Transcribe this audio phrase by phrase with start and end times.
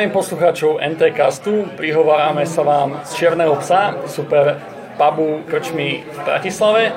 [0.00, 4.56] Zdravím poslucháčov NT Castu, prihovárame sa vám z Čierneho psa, super
[4.96, 6.88] pubu krčmy v Bratislave.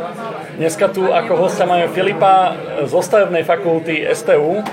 [0.55, 2.55] Dneska tu ako hostia máme Filipa
[2.87, 4.63] zo stavebnej fakulty STU,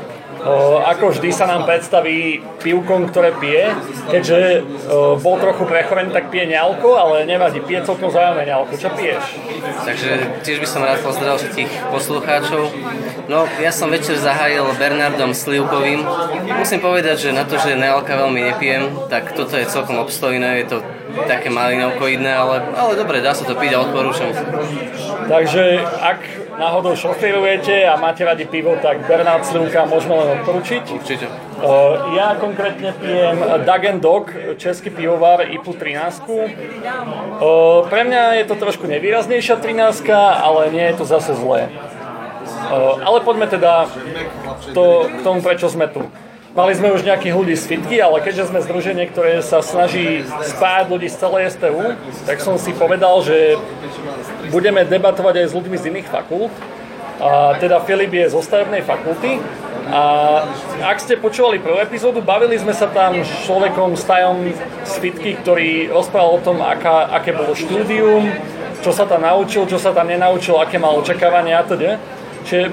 [0.86, 3.76] ako vždy sa nám predstaví pivkom, ktoré pije.
[4.08, 4.64] Keďže
[5.20, 8.72] bol trochu prechorený, tak pije nealko, ale nevadí, pije celkom zaujímavé nealko.
[8.74, 9.24] Čo piješ?
[9.84, 10.10] Takže
[10.42, 12.62] tiež by som rád pozdravil všetkých poslucháčov.
[13.30, 16.02] No, ja som večer zahájil Bernardom Slivkovým.
[16.58, 20.64] Musím povedať, že na to, že nealka veľmi nepijem, tak toto je celkom obstojné.
[20.64, 20.78] Je to
[21.26, 24.30] také malinovkoidné, ale, ale dobre, dá sa to piť a odporúčam.
[25.30, 30.84] Takže ak náhodou šoferujete a máte radi pivo, tak Bernard Slivka môžeme len odporučiť.
[30.92, 31.26] Určite.
[32.12, 34.28] Ja konkrétne pijem Dagen Dog,
[34.60, 36.20] český pivovar IPU 13.
[37.88, 41.72] Pre mňa je to trošku nevýraznejšia 13, ale nie je to zase zlé.
[43.00, 43.88] Ale poďme teda
[44.76, 46.04] to, k tomu, prečo sme tu.
[46.50, 50.90] Mali sme už nejakých ľudí z Fitky, ale keďže sme združenie, ktoré sa snaží spájať
[50.90, 51.94] ľudí z celej STU,
[52.26, 53.54] tak som si povedal, že
[54.50, 56.52] budeme debatovať aj s ľuďmi z iných fakult.
[57.20, 59.38] A teda Filip je zo stavebnej fakulty
[59.90, 60.02] a
[60.86, 64.54] ak ste počúvali prvú epizódu, bavili sme sa tam s človekom, s tajom
[64.86, 68.24] z Fitky, ktorý rozprával o tom, aká, aké bolo štúdium,
[68.80, 71.98] čo sa tam naučil, čo sa tam nenaučil, aké mal očakávania a teda.
[72.46, 72.72] Čiže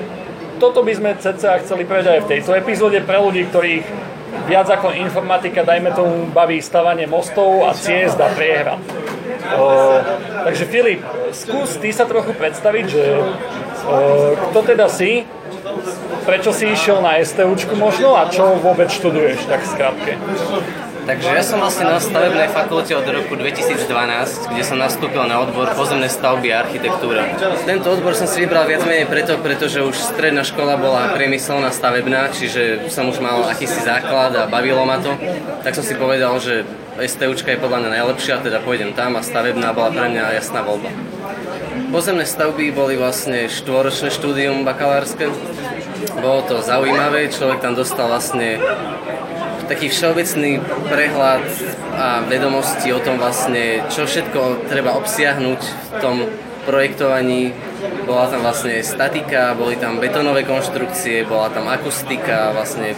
[0.61, 3.85] toto by sme cca chceli povedať aj v tejto epizóde pre ľudí, ktorých
[4.47, 8.79] viac ako informatika, dajme tomu, baví stavanie mostov a ciest a priehra.
[9.55, 9.99] O,
[10.43, 13.03] takže Filip, skús ty sa trochu predstaviť, že
[13.87, 13.95] o,
[14.51, 15.23] kto teda si,
[16.27, 20.19] prečo si išiel na STUčku možno a čo vôbec študuješ, tak skrátke.
[21.07, 25.71] Takže ja som vlastne na stavebnej fakulte od roku 2012, kde som nastúpil na odbor
[25.71, 27.31] pozemné stavby a architektúra.
[27.63, 32.35] Tento odbor som si vybral viac menej preto, pretože už stredná škola bola priemyselná stavebná,
[32.35, 35.15] čiže som už mal akýsi základ a bavilo ma to.
[35.63, 36.67] Tak som si povedal, že
[36.99, 40.91] STUčka je podľa mňa najlepšia, teda pôjdem tam a stavebná bola pre mňa jasná voľba.
[41.87, 45.31] Pozemné stavby boli vlastne štvoročné štúdium bakalárske.
[46.19, 48.59] Bolo to zaujímavé, človek tam dostal vlastne
[49.65, 51.43] taký všeobecný prehľad
[51.97, 56.29] a vedomosti o tom vlastne, čo všetko treba obsiahnuť v tom
[56.67, 57.55] projektovaní.
[58.03, 62.93] Bola tam vlastne statika, boli tam betonové konštrukcie, bola tam akustika, vlastne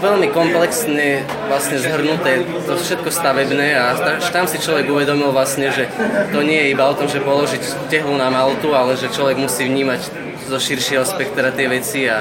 [0.00, 3.96] veľmi komplexne vlastne zhrnuté to všetko stavebné a
[4.28, 5.88] tam si človek uvedomil vlastne, že
[6.32, 9.64] to nie je iba o tom, že položiť tehlu na maltu, ale že človek musí
[9.64, 10.00] vnímať
[10.44, 12.20] zo širšieho spektra tie veci a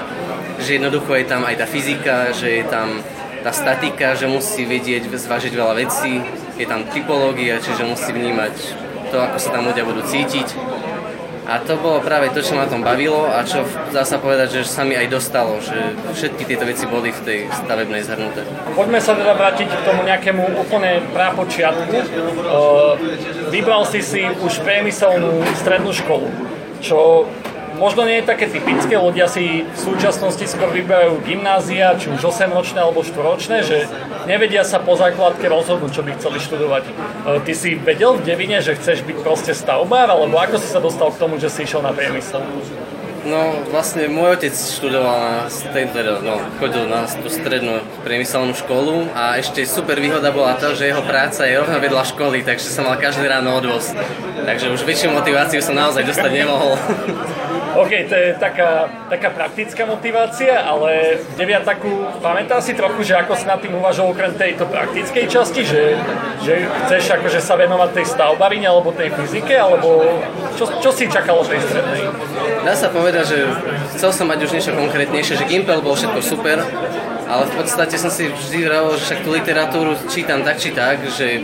[0.64, 3.04] že jednoducho je tam aj tá fyzika, že je tam
[3.44, 6.24] tá statika, že musí vedieť zvážiť veľa vecí,
[6.56, 8.56] je tam typológia, čiže musí vnímať
[9.12, 10.48] to, ako sa tam ľudia budú cítiť.
[11.44, 14.62] A to bolo práve to, čo ma tom bavilo a čo dá sa povedať, že
[14.64, 15.76] sa mi aj dostalo, že
[16.16, 18.48] všetky tieto veci boli v tej stavebnej zhrnuté.
[18.72, 21.92] Poďme sa teda vrátiť k tomu nejakému úplne prápočiatku.
[23.52, 26.32] Vybral si si už priemyselnú strednú školu,
[26.80, 27.28] čo
[27.84, 32.80] možno nie je také typické, ľudia si v súčasnosti skôr vyberajú gymnázia, či už 8-ročné
[32.80, 33.92] alebo 4-ročné, že
[34.24, 36.84] nevedia sa po základke rozhodnúť, čo by chceli študovať.
[36.88, 36.92] E,
[37.44, 41.12] ty si vedel v Devine, že chceš byť proste stavbár, alebo ako si sa dostal
[41.12, 42.40] k tomu, že si išiel na priemysel?
[43.24, 45.32] No vlastne môj otec študoval na
[45.72, 50.92] teda, no, chodil na tú strednú priemyselnú školu a ešte super výhoda bola to, že
[50.92, 53.96] jeho práca je rovno vedľa školy, takže som mal každý ráno odvoz.
[54.44, 56.76] Takže už väčšiu motiváciu som naozaj dostať nemohol.
[57.74, 63.50] OK, to je taká, taká praktická motivácia, ale deviataku, pamätá si trochu, že ako si
[63.50, 65.98] nad tým uvažoval okrem tejto praktickej časti, že,
[66.46, 70.06] že chceš akože sa venovať tej stavbarine alebo tej fyzike, alebo
[70.54, 72.14] čo, čo si čakalo tej strednej?
[72.62, 73.38] Dá sa povedať, že
[73.98, 76.62] chcel som mať už niečo konkrétnejšie, že Gimpel bol všetko super,
[77.26, 81.02] ale v podstate som si vždy vravil, že však tú literatúru čítam tak či tak,
[81.10, 81.42] že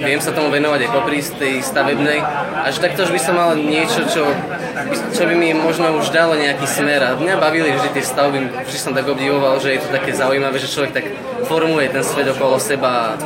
[0.00, 2.24] viem sa tomu venovať aj popri tej stavebnej
[2.56, 4.24] a že takto by som mal niečo, čo,
[5.12, 8.78] čo by mi možno už dalo nejaký smer a mňa bavili vždy tie stavby, vždy
[8.80, 11.06] som tak obdivoval, že je to také zaujímavé, že človek tak
[11.44, 13.20] formuje ten svet okolo seba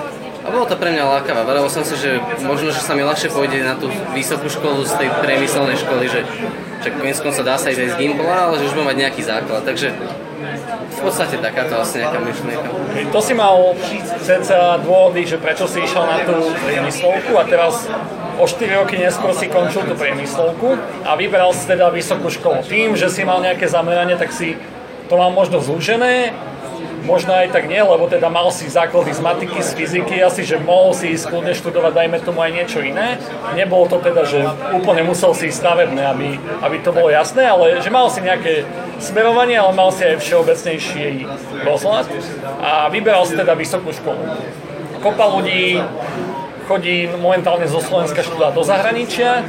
[0.45, 1.41] a bolo to pre mňa lákavé.
[1.41, 4.93] Vravil som si, že možno, že sa mi ľahšie pôjde na tú vysokú školu z
[5.01, 6.21] tej priemyselnej školy, že
[6.85, 9.23] však koniec sa dá sa ísť aj z Gimpla, ale že už budem mať nejaký
[9.25, 9.65] základ.
[9.65, 9.97] Takže
[10.95, 12.69] v podstate takáto asi nejaká myšlienka.
[13.11, 13.75] To si mal
[14.23, 17.89] cca dôvody, že prečo si išiel na tú priemyslovku a teraz
[18.39, 22.67] o 4 roky neskôr si končil tú priemyslovku a vyberal si teda vysokú školu.
[22.67, 24.59] Tým, že si mal nejaké zameranie, tak si
[25.09, 26.33] to mal možno zúžené,
[27.05, 30.57] možno aj tak nie, lebo teda mal si základy z matiky, z fyziky, asi, že
[30.61, 33.21] mohol si ísť kľudne študovať, dajme tomu aj niečo iné.
[33.53, 34.41] Nebolo to teda, že
[34.73, 36.29] úplne musel si ísť stavebné, aby,
[36.65, 38.65] aby to bolo jasné, ale že mal si nejaké
[38.99, 41.29] smerovanie, ale mal si aj všeobecnejší
[41.63, 42.07] rozhľad
[42.65, 44.25] a vyberal si teda vysokú školu.
[45.05, 45.85] Kopa ľudí
[46.65, 49.45] chodí momentálne zo Slovenska študovať do zahraničia,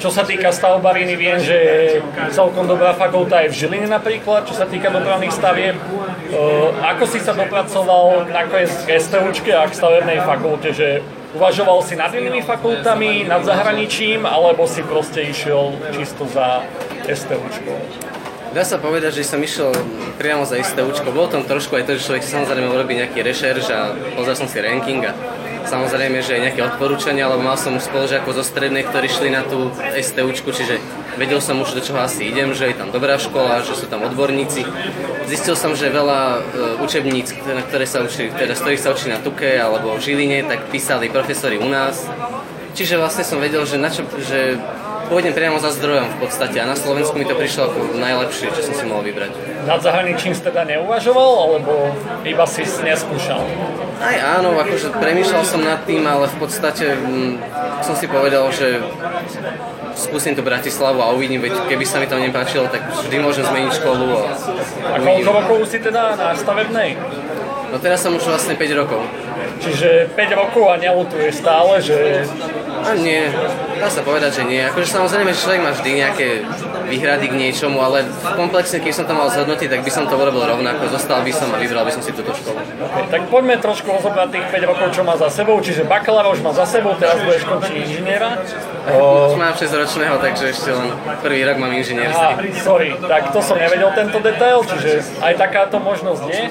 [0.00, 1.58] čo sa týka stavbariny, viem, že
[2.32, 5.76] celkom dobrá fakulta je v Žiline napríklad, čo sa týka dopravných stavieb.
[6.80, 11.04] Ako si sa dopracoval nakoniec k STUčke a k stavebnej fakulte, že
[11.36, 16.64] uvažoval si nad inými fakultami, nad zahraničím, alebo si proste išiel čisto za
[17.04, 17.76] STUčkou?
[18.52, 19.72] Dá sa povedať, že som išiel
[20.20, 21.08] priamo za STUčko.
[21.08, 24.60] Bolo tam trošku aj to, že človek samozrejme urobí nejaký rešerš a pozrel som si
[24.60, 25.16] ranking a
[25.66, 29.46] Samozrejme, že aj nejaké odporúčania, lebo mal som už spolužiakov zo strednej, ktorí šli na
[29.46, 30.82] tú STUčku, čiže
[31.16, 34.02] vedel som už, do čoho asi idem, že je tam dobrá škola, že sú tam
[34.06, 34.64] odborníci.
[35.28, 36.38] Zistil som, že veľa e,
[36.82, 40.44] učebníc, na ktoré sa učili, teda z ktorých sa učili na Tuke alebo v Žiline,
[40.48, 42.04] tak písali profesori u nás.
[42.72, 44.56] Čiže vlastne som vedel, že, na čo, že
[45.12, 48.64] pôjdem priamo za zdrojom v podstate a na Slovensku mi to prišlo ako najlepšie, čo
[48.64, 49.36] som si mohol vybrať.
[49.68, 51.92] Nad zahraničím si teda neuvažoval, alebo
[52.24, 53.44] iba si neskúšal?
[54.00, 57.32] Aj áno, akože premýšľal som nad tým, ale v podstate m, mm,
[57.84, 58.80] som si povedal, že
[60.00, 63.72] skúsim tu Bratislavu a uvidím, veď keby sa mi tam nepáčilo, tak vždy môžem zmeniť
[63.84, 66.96] školu a, a koľko rokov si teda na stavebnej?
[67.68, 69.04] No teraz som už vlastne 5 rokov.
[69.60, 72.24] Čiže 5 rokov a neľutuješ stále, že
[72.82, 73.30] a nie,
[73.78, 74.62] dá sa povedať, že nie.
[74.66, 76.28] Akože samozrejme, že človek má vždy nejaké
[76.90, 80.44] výhrady k niečomu, ale komplexne, keď som to mal zhodnotiť, tak by som to urobil
[80.44, 80.90] rovnako.
[80.90, 82.58] Zostal by som a vybral by som si túto školu.
[82.58, 85.56] Okay, tak poďme trošku rozobrať tých 5 rokov, čo má za sebou.
[85.62, 88.42] Čiže bakalára už má za sebou, teraz budeš končiť inžiniera.
[88.92, 90.90] Už mám 6 ročného, takže ešte len
[91.22, 92.50] prvý rok mám inžinierský.
[92.60, 96.42] sorry, tak to som nevedel tento detail, čiže aj takáto možnosť je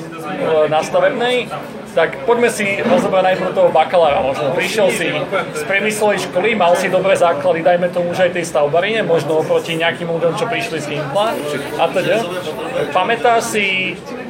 [0.72, 1.52] na stavebnej.
[1.92, 4.24] Tak poďme si rozobrať najprv toho bakalára.
[4.24, 5.12] Možno prišiel si
[5.52, 9.76] z priemyslovej školy, mal si dobré základy, dajme tomu už aj tej stavbarine, možno oproti
[9.76, 11.36] nejakým ľuďom, čo prišli z Gimpla
[11.80, 12.24] a teda.
[12.96, 13.66] Pamätáš si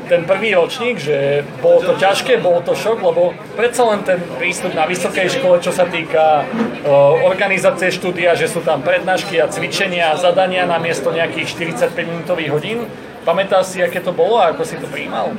[0.09, 4.75] ten prvý ročník, že bolo to ťažké, bolo to šok, lebo predsa len ten prístup
[4.75, 10.11] na vysokej škole, čo sa týka uh, organizácie štúdia, že sú tam prednášky a cvičenia
[10.11, 12.77] a zadania na miesto nejakých 45 minútových hodín.
[13.23, 15.31] Pamätáš si, aké to bolo a ako si to prijímal?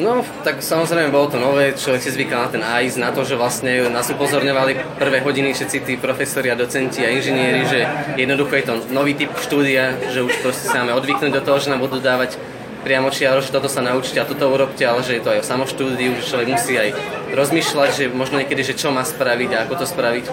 [0.00, 3.36] No, tak samozrejme bolo to nové, človek si zvykal na ten AIS, na to, že
[3.36, 7.84] vlastne nás upozorňovali prvé hodiny všetci tí profesori a docenti a inžinieri, že
[8.16, 11.68] jednoducho je to nový typ štúdia, že už proste sa máme odvyknúť do toho, že
[11.68, 12.40] nám budú dávať
[12.80, 15.48] priamo čiaro, že toto sa naučite a toto urobte, ale že je to aj o
[15.52, 16.90] samoštúdiu, že človek musí aj
[17.36, 20.24] rozmýšľať, že možno niekedy, že čo má spraviť a ako to spraviť.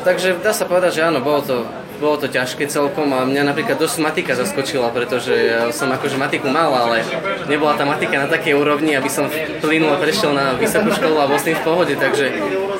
[0.00, 1.56] Takže dá sa povedať, že áno, bolo to
[1.96, 6.48] bolo to ťažké celkom a mňa napríklad dosť matika zaskočila, pretože ja som akože matiku
[6.52, 7.02] mal, ale
[7.48, 9.28] nebola tá matika na takej úrovni, aby som
[9.60, 12.32] plynul a prešiel na vysokú školu a bol s tým v pohode, takže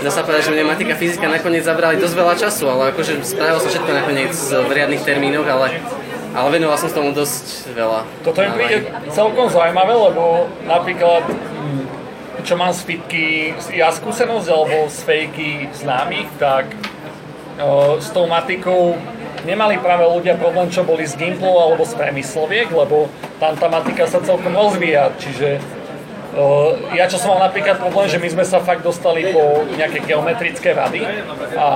[0.04, 3.24] dá sa povedať, že mňa matika a fyzika nakoniec zabrali dosť veľa času, ale akože
[3.24, 5.80] spravil som všetko nakoniec v riadnych termínoch, ale
[6.36, 8.04] ale venoval som tomu dosť veľa.
[8.20, 11.24] Toto mi príde celkom zaujímavé, lebo napríklad
[12.46, 16.70] čo mám z fitky ja skúsenosť alebo z fejky známych, tak
[18.00, 18.96] s tou matikou
[19.46, 23.08] nemali práve ľudia problém, čo boli z Gimplu alebo z premysloviek, lebo
[23.38, 25.62] tam tá matika sa celkom rozvíja, čiže
[26.92, 30.76] ja čo som mal napríklad problém, že my sme sa fakt dostali po nejaké geometrické
[30.76, 31.00] rady
[31.56, 31.68] a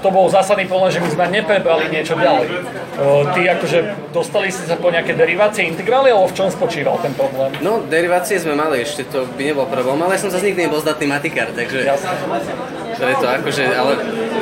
[0.00, 2.48] to bol zásadný problém, že my sme neprebrali niečo ďalej.
[3.36, 3.78] Ty akože
[4.16, 7.52] dostali si sa po nejaké derivácie, integrály, alebo v čom spočíval ten problém?
[7.60, 10.80] No, derivácie sme mali ešte, to by nebol problém, ale ja som zase nikdy nebol
[10.80, 11.84] zdatný matikár, takže...
[11.84, 12.16] Jasne.
[13.00, 13.92] To akože, ale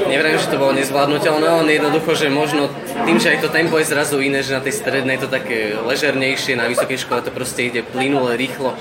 [0.08, 2.72] neviem, že to bolo nezvládnutelné, len jednoducho, že možno
[3.04, 5.76] tým, že aj to tempo je zrazu iné, že na tej strednej je to také
[5.76, 8.72] ležernejšie, na vysokej škole to proste ide plynule, rýchlo,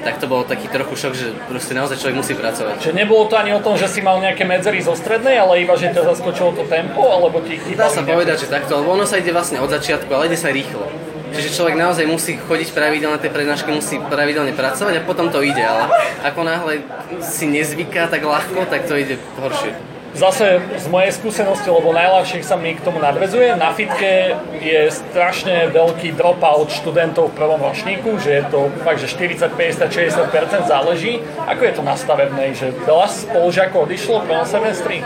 [0.00, 2.80] tak to bol taký trochu šok, že proste naozaj človek musí pracovať.
[2.80, 5.76] Čiže nebolo to ani o tom, že si mal nejaké medzery zo strednej, ale iba,
[5.76, 8.12] že ťa zaskočilo to tempo, alebo ti chýbali Dá sa nejaké...
[8.16, 10.88] povedať, že takto, lebo ono sa ide vlastne od začiatku, ale ide sa rýchlo.
[11.30, 15.62] Čiže človek naozaj musí chodiť pravidelne tie prednášky, musí pravidelne pracovať a potom to ide,
[15.62, 15.86] ale
[16.26, 16.82] ako náhle
[17.22, 19.89] si nezvyká tak ľahko, tak to ide horšie.
[20.10, 25.70] Zase z mojej skúsenosti, lebo najľahšie sa mi k tomu nadvezuje, na fitke je strašne
[25.70, 31.22] veľký dropout študentov v prvom ročníku, že je to fakt, že 40, 50, 60% záleží.
[31.46, 34.98] Ako je to na stavebnej, že veľa spolužiakov odišlo v prvom semestri?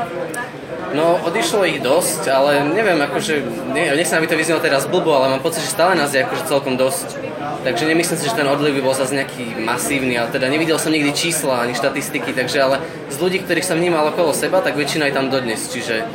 [0.94, 3.42] No, odišlo ich dosť, ale neviem, akože,
[3.74, 6.46] ne, nechcem, aby to vyznelo teraz blbo, ale mám pocit, že stále nás je akože
[6.46, 7.18] celkom dosť.
[7.66, 10.94] Takže nemyslím si, že ten odliv by bol zase nejaký masívny, ale teda nevidel som
[10.94, 12.78] nikdy čísla ani štatistiky, takže ale
[13.10, 16.06] z ľudí, ktorých som vnímal okolo seba, tak väčšina je tam dodnes, čiže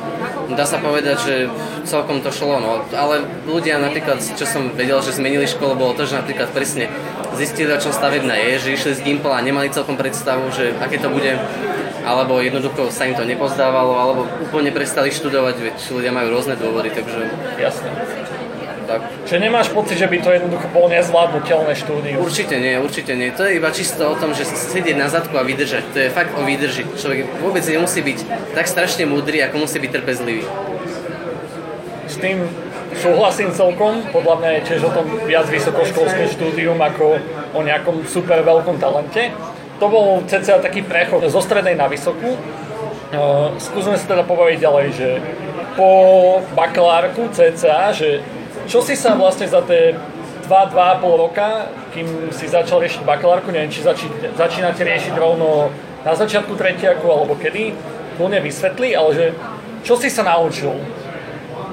[0.56, 1.36] dá sa povedať, že
[1.84, 2.88] celkom to šlo, no.
[2.96, 6.88] Ale ľudia napríklad, čo som vedel, že zmenili školu, bolo to, že napríklad presne
[7.36, 11.04] zistili, o čom stavebná je, že išli z Gimple a nemali celkom predstavu, že aké
[11.04, 11.36] to bude,
[12.04, 16.94] alebo jednoducho sa im to nepozdávalo, alebo úplne prestali študovať, veď ľudia majú rôzne dôvody,
[16.94, 17.30] takže...
[17.60, 17.90] Jasne.
[18.90, 19.06] Tak.
[19.30, 22.26] Čiže nemáš pocit, že by to jednoducho bolo nezvládnutelné štúdium?
[22.26, 23.30] Určite nie, určite nie.
[23.38, 25.94] To je iba čisto o tom, že sedieť na zadku a vydržať.
[25.94, 26.90] To je fakt o výdrži.
[26.98, 28.20] Človek vôbec nemusí byť
[28.58, 30.42] tak strašne múdry, ako musí byť trpezlivý.
[32.10, 32.50] S tým
[32.98, 34.02] súhlasím celkom.
[34.10, 37.22] Podľa mňa je tiež o tom viac vysokoškolské štúdium ako
[37.54, 39.30] o nejakom super veľkom talente.
[39.80, 42.36] To bol cca taký prechod zo strednej na vysokú.
[43.10, 45.10] Uh, skúsme sa teda pobaviť ďalej, že
[45.74, 45.92] po
[46.54, 48.22] bakalárku cca, že
[48.70, 49.98] čo si sa vlastne za tie
[50.46, 54.06] 2-2,5 roka, kým si začal riešiť bakalárku, neviem, či zači,
[54.38, 55.74] začínate riešiť rovno
[56.06, 57.74] na začiatku tretiaku alebo kedy,
[58.20, 59.26] kľudne vysvetli, ale že
[59.82, 60.76] čo si sa naučil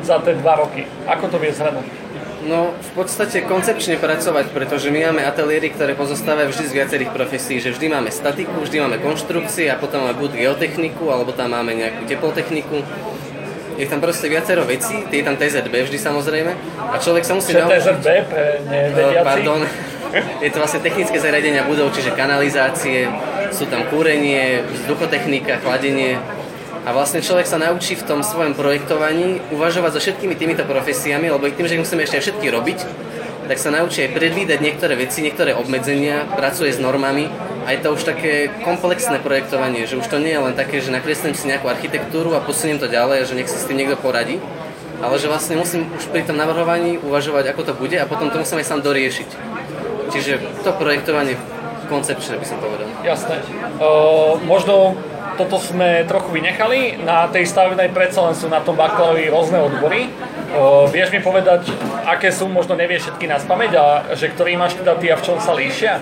[0.06, 0.86] za tie dva roky?
[1.10, 2.05] Ako to vie zhrnúť?
[2.46, 7.58] No, v podstate koncepčne pracovať, pretože my máme ateliéry, ktoré pozostávajú vždy z viacerých profesí,
[7.58, 11.74] že vždy máme statiku, vždy máme konštrukcie a potom máme buď geotechniku, alebo tam máme
[11.74, 12.86] nejakú teplotechniku.
[13.76, 16.52] Je tam proste viacero vecí, je tam TZB vždy samozrejme
[16.86, 17.82] a človek sa musí Čo naučiť...
[17.82, 19.26] TZB pre nevediaci?
[19.26, 19.60] Pardon,
[20.46, 23.10] je to vlastne technické zariadenia budov, čiže kanalizácie,
[23.50, 26.22] sú tam kúrenie, vzduchotechnika, chladenie,
[26.86, 31.50] a vlastne človek sa naučí v tom svojom projektovaní uvažovať so všetkými týmito profesiami, lebo
[31.50, 32.78] tým, že musíme ešte všetky robiť,
[33.50, 37.26] tak sa naučí aj predvídať niektoré veci, niektoré obmedzenia, pracuje s normami
[37.66, 40.94] a je to už také komplexné projektovanie, že už to nie je len také, že
[40.94, 43.98] nakreslím si nejakú architektúru a posuniem to ďalej a že nech si s tým niekto
[43.98, 44.38] poradí,
[45.02, 48.38] ale že vlastne musím už pri tom navrhovaní uvažovať, ako to bude a potom to
[48.38, 49.30] musím aj sám doriešiť.
[50.14, 51.34] Čiže to projektovanie
[51.90, 52.86] koncepčné by som povedal.
[53.02, 53.42] Jasné.
[53.78, 54.94] Uh, možno
[55.36, 56.98] toto sme trochu vynechali.
[57.04, 60.08] Na tej stavebnej predsa len sú na tom bakalári rôzne odbory.
[60.56, 61.68] Uh, vieš mi povedať,
[62.08, 63.84] aké sú, možno nevieš všetky na spameť a
[64.16, 66.00] že ktorý máš teda ty a v čom sa líšia?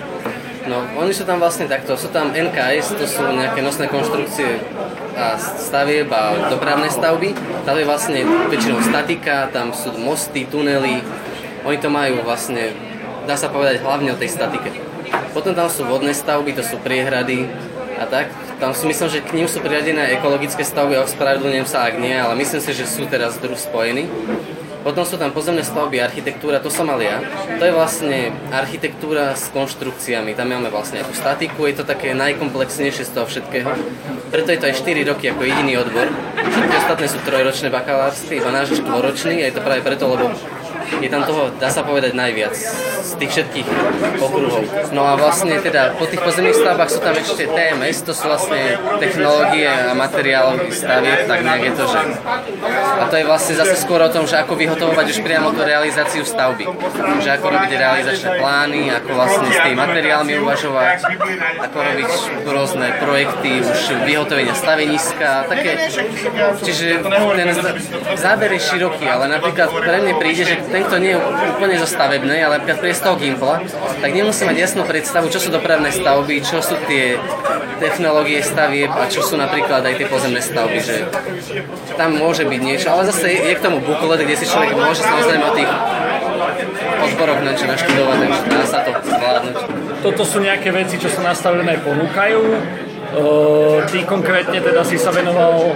[0.65, 1.93] No, oni sú tam vlastne takto.
[1.93, 4.65] Sú tam NKS, to sú nejaké nosné konštrukcie
[5.13, 7.37] a stavieb a dopravné stavby.
[7.67, 11.05] Tam je vlastne väčšinou statika, tam sú mosty, tunely.
[11.69, 12.73] Oni to majú vlastne,
[13.29, 14.73] dá sa povedať, hlavne o tej statike.
[15.37, 17.45] Potom tam sú vodné stavby, to sú priehrady
[18.01, 18.44] a tak.
[18.55, 22.39] Tam si myslím, že k ním sú priradené ekologické stavby, ospravedlňujem sa, ak nie, ale
[22.39, 24.07] myslím si, že sú teraz druh spojení.
[24.85, 27.17] Potom sú tam pozemné stavby, architektúra, to som mal ja.
[27.57, 30.37] To je vlastne architektúra s konštrukciami.
[30.37, 33.73] Tam máme vlastne tú statiku, je to také najkomplexnejšie z toho všetkého.
[34.29, 36.05] Preto je to aj 4 roky ako jediný odbor.
[36.37, 40.31] Všetky ostatné sú trojročné bakalárske, iba náš štvoročný je to práve preto, lebo
[41.01, 42.55] je tam toho, dá sa povedať, najviac
[43.05, 43.67] z tých všetkých
[44.21, 44.63] okruhov.
[44.91, 48.79] No a vlastne teda po tých pozemných stavbách sú tam ešte TMS, to sú vlastne
[48.97, 51.99] technológie a materiály stavieb, tak nejak je to, že...
[52.95, 56.25] A to je vlastne zase skôr o tom, že ako vyhotovovať už priamo tú realizáciu
[56.25, 56.65] stavby.
[57.21, 60.97] Že ako robiť realizačné plány, ako vlastne s tými materiálmi uvažovať,
[61.61, 62.09] ako robiť
[62.45, 65.91] rôzne projekty, už vyhotovenia staveniska, také.
[66.63, 67.49] Čiže ten
[68.17, 71.19] záber je široký, ale napríklad pre mňa príde, že kto nie je
[71.55, 73.63] úplne zo stavebnej, ale príde z toho Gimpla,
[74.03, 77.15] tak nemusí mať jasnú predstavu, čo sú dopravné stavby, čo sú tie
[77.79, 81.07] technológie stavieb a čo sú napríklad aj tie pozemné stavby, že
[81.99, 85.43] tam môže byť niečo, ale zase je k tomu buklet, kde si človek môže samozrejme
[85.43, 85.71] o tých
[87.05, 89.55] odboroch niečo naštudovať, takže dá sa to zvládnuť.
[90.03, 92.41] Toto sú nejaké veci, čo sa nastavené ponúkajú.
[93.15, 95.71] Uh, ty konkrétne teda si sa venoval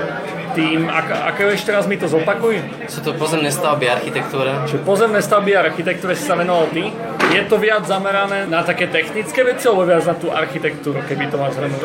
[0.53, 2.61] tým, ak, ako ešte raz mi to zopakuj?
[2.89, 4.65] Sú to pozemné stavby architektúra.
[4.65, 6.89] Čiže pozemné stavby a architektúre si sa venoval ty.
[7.29, 11.37] Je to viac zamerané na také technické veci, alebo viac na tú architektúru, keby to
[11.37, 11.81] máš zhrnúť?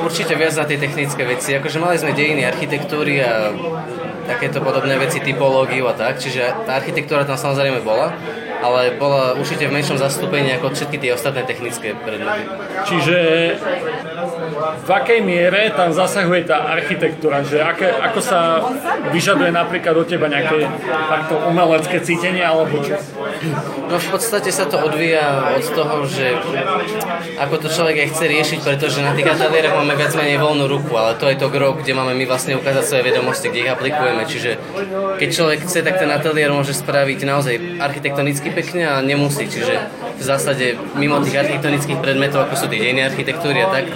[0.00, 1.52] Určite viac na tie technické veci.
[1.52, 3.52] Akože mali sme dejiny architektúry a
[4.24, 8.16] takéto podobné veci, typológiu a tak, čiže tá architektúra tam samozrejme bola
[8.64, 12.48] ale bola určite v menšom zastúpení ako všetky tie ostatné technické predmety.
[12.88, 13.18] Čiže
[14.84, 18.64] v akej miere tam zasahuje tá architektúra, že aké, ako sa
[19.12, 22.96] vyžaduje napríklad od teba nejaké takto umelecké cítenie alebo čo?
[23.92, 26.32] No v podstate sa to odvíja od toho, že
[27.36, 30.92] ako to človek aj chce riešiť, pretože na tých ateliéroch máme viac menej voľnú ruku,
[30.96, 34.22] ale to je to gro, kde máme my vlastne ukázať svoje vedomosti, kde ich aplikujeme.
[34.24, 34.50] Čiže
[35.20, 39.44] keď človek chce, tak ten ateliér môže spraviť naozaj architektonicky pekne a nemusí.
[39.50, 39.74] Čiže
[40.16, 43.90] v zásade mimo tých architektonických predmetov, ako sú tie dejné architektúry a tak,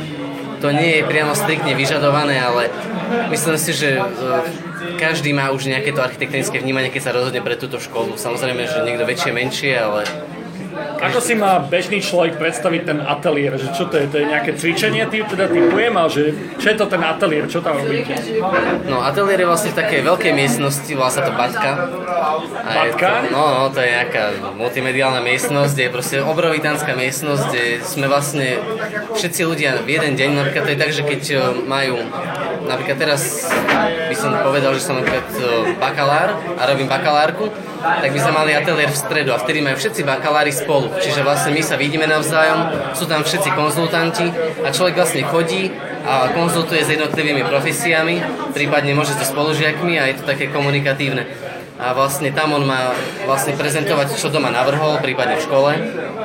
[0.59, 2.67] to nie je priamo striktne vyžadované, ale
[3.31, 4.03] myslím si, že e,
[4.99, 8.19] každý má už nejaké to architektonické vnímanie, keď sa rozhodne pre túto školu.
[8.19, 10.03] Samozrejme, že niekto väčšie, menšie, ale
[10.99, 13.55] Ako si má bežný človek predstaviť ten ateliér?
[13.59, 14.07] Že čo to je?
[14.11, 16.25] To je nejaké cvičenie, ty teda typujem, ale že
[16.59, 17.47] čo je to ten ateliér?
[17.47, 18.15] Čo tam robíte?
[18.87, 21.71] No, ateliér je vlastne v takej veľkej miestnosti, volá sa to Batka.
[22.67, 23.09] A je Batka?
[23.09, 24.25] To, no, no, to je nejaká
[24.59, 28.59] multimediálna miestnosť, kde je proste obrovitánska miestnosť, kde sme vlastne
[29.15, 31.97] všetci ľudia v jeden deň, napríklad to je tak, že keď eh, majú,
[32.69, 33.49] napríklad teraz
[34.09, 37.49] by som povedal, že som napríklad eh, bakalár a robím bakalárku,
[37.79, 40.93] tak by sme mali ateliér v stredu a vtedy majú všetci bakalári spolu.
[41.01, 44.29] Čiže vlastne my sa vidíme navzájom, sú tam všetci konzultanti
[44.63, 45.73] a človek vlastne chodí
[46.05, 48.21] a konzultuje s jednotlivými profesiami,
[48.53, 51.25] prípadne môže so spolužiakmi a je to také komunikatívne.
[51.79, 52.91] A vlastne tam on má
[53.23, 55.73] vlastne prezentovať, čo doma navrhol, prípadne v škole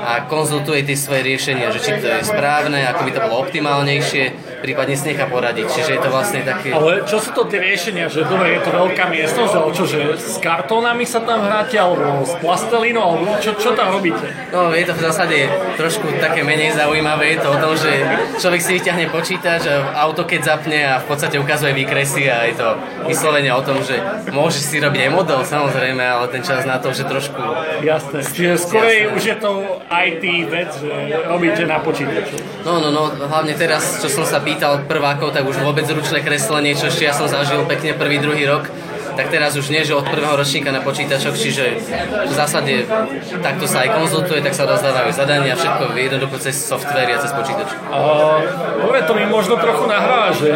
[0.03, 4.52] a konzultuje tie svoje riešenia, že či to je správne, ako by to bolo optimálnejšie,
[4.63, 5.67] prípadne si nechá poradiť.
[5.67, 6.71] Čiže je to vlastne také...
[6.71, 9.99] Ale čo sú to tie riešenia, že dobre, je to veľká miestnosť, ale čo, že
[10.15, 14.23] s kartónami sa tam hráte, alebo s plastelínou, alebo čo, čo tam robíte?
[14.55, 15.37] No, je to v zásade
[15.75, 17.35] trošku také menej zaujímavé.
[17.35, 17.91] Je to o tom, že
[18.39, 19.67] človek si vyťahne počítač
[19.99, 22.67] auto keď zapne a v podstate ukazuje výkresy a je to
[23.03, 23.99] vyslovene o tom, že
[24.31, 27.41] môžeš si robiť aj model, samozrejme, ale ten čas na to, že trošku...
[27.83, 29.51] Jasné, čiže skorej už je to
[29.91, 30.93] IT vec, že
[31.27, 32.39] robíte na počítači.
[32.63, 36.73] No, no, no, hlavne teraz, čo som sa pýtal prvákov, tak už vôbec ručné kreslenie,
[36.77, 38.67] čo ešte ja som zažil pekne prvý, druhý rok,
[39.13, 41.79] tak teraz už nie, že od prvého ročníka na počítačoch, čiže
[42.27, 42.85] v zásade
[43.41, 47.69] takto sa aj konzultuje, tak sa rozdávajú zadania, všetko jednoducho cez software a cez počítač.
[48.81, 50.49] Dobre, to mi možno trochu nahráva, že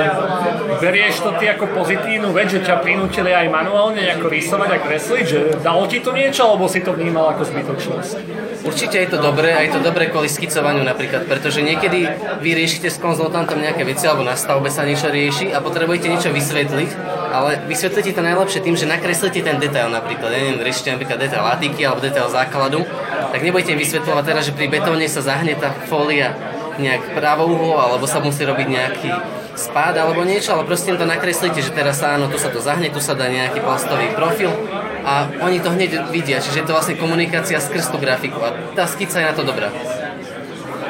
[0.81, 5.25] berieš to ty ako pozitívnu vec, že ťa prinútili aj manuálne nejako rysovať a kresliť,
[5.25, 8.17] že dalo ti to niečo, alebo si to vnímal ako zbytočnosť?
[8.65, 12.09] Určite je to dobré, a je to dobré kvôli skicovaniu napríklad, pretože niekedy
[12.41, 16.33] vy riešite s konzultantom nejaké veci, alebo na stavbe sa niečo rieši a potrebujete niečo
[16.33, 16.89] vysvetliť,
[17.31, 21.43] ale vysvetlíte to najlepšie tým, že nakreslíte ten detail napríklad, ja neviem, riešite napríklad detail
[21.43, 22.87] latiky alebo detail základu,
[23.31, 26.31] tak nebudete vysvetľovať teraz, že pri betóne sa zahne tá fólia
[26.79, 29.09] nejak pravouhlo, alebo sa musí robiť nejaký
[29.57, 32.93] spád alebo niečo, ale proste im to nakreslíte, že teraz áno, tu sa to zahne,
[32.93, 34.53] tu sa dá nejaký plastový profil
[35.01, 38.85] a oni to hneď vidia, čiže je to vlastne komunikácia skrz tú grafiku a tá
[38.85, 39.73] skica je na to dobrá.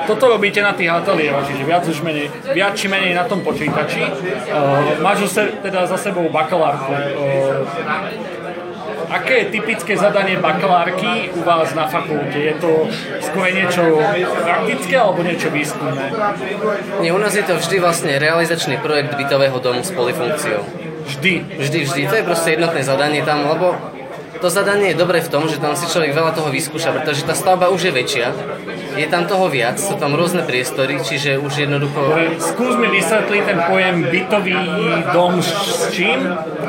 [0.08, 4.08] Toto robíte na tých ateliéroch, čiže viac, už menej, viac či menej na tom počítači.
[4.08, 6.96] Uh, máš se, teda za sebou bakalárku.
[6.96, 7.68] Uh,
[9.12, 12.40] aké je typické zadanie bakalárky u vás na fakulte?
[12.40, 12.88] Je to
[13.20, 14.00] skôr niečo
[14.44, 16.12] praktické alebo niečo výskumné?
[17.04, 20.64] Nie, u nás je to vždy vlastne realizačný projekt bytového domu s polifunkciou.
[21.08, 21.60] Vždy.
[21.60, 22.02] Vždy, vždy.
[22.08, 23.76] To je proste jednotné zadanie tam, lebo
[24.38, 27.34] to zadanie je dobré v tom, že tam si človek veľa toho vyskúša, pretože tá
[27.34, 28.28] stavba už je väčšia,
[28.98, 32.02] je tam toho viac, sú tam rôzne priestory, čiže už jednoducho...
[32.42, 34.60] Skús mi vysvetliť ten pojem bytový
[35.14, 36.20] dom s čím?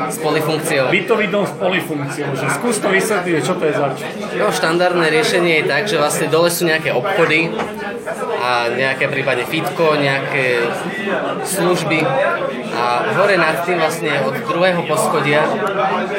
[0.09, 0.89] S polifunkciou.
[0.89, 3.97] Bytový dom s polifunkciou, že skús to vysvetliť, čo to je zač.
[4.37, 7.49] No, štandardné riešenie je tak, že vlastne dole sú nejaké obchody
[8.39, 10.65] a nejaké prípadne fitko, nejaké
[11.45, 11.99] služby
[12.79, 12.85] a
[13.19, 15.43] hore nad tým vlastne od druhého poschodia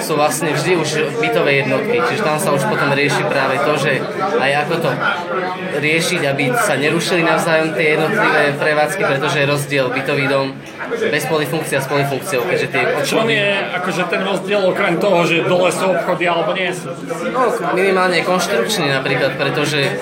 [0.03, 3.93] sú vlastne vždy už bytové jednotky, čiže tam sa už potom rieši práve to, že
[4.37, 4.91] aj ako to
[5.81, 10.53] riešiť, aby sa nerušili navzájom tie jednotlivé prevádzky, pretože je rozdiel bytový dom
[10.91, 13.35] bez polifunkcie a s polifunkciou, keďže tie obchody...
[13.39, 16.91] je akože ten rozdiel okrem toho, že dole sú obchody alebo nie sú?
[17.31, 19.97] No, minimálne konštrukčný napríklad, pretože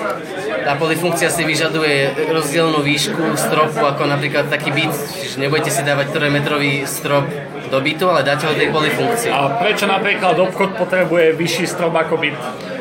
[0.65, 6.11] tá polifunkcia si vyžaduje rozdielnú výšku stropu ako napríklad taký byt, čiže nebudete si dávať
[6.11, 7.29] 3 metrový strop
[7.69, 9.29] do bytu, ale dáte ho tej polifunkcie.
[9.29, 12.37] A prečo napríklad obchod potrebuje vyšší strop ako byt?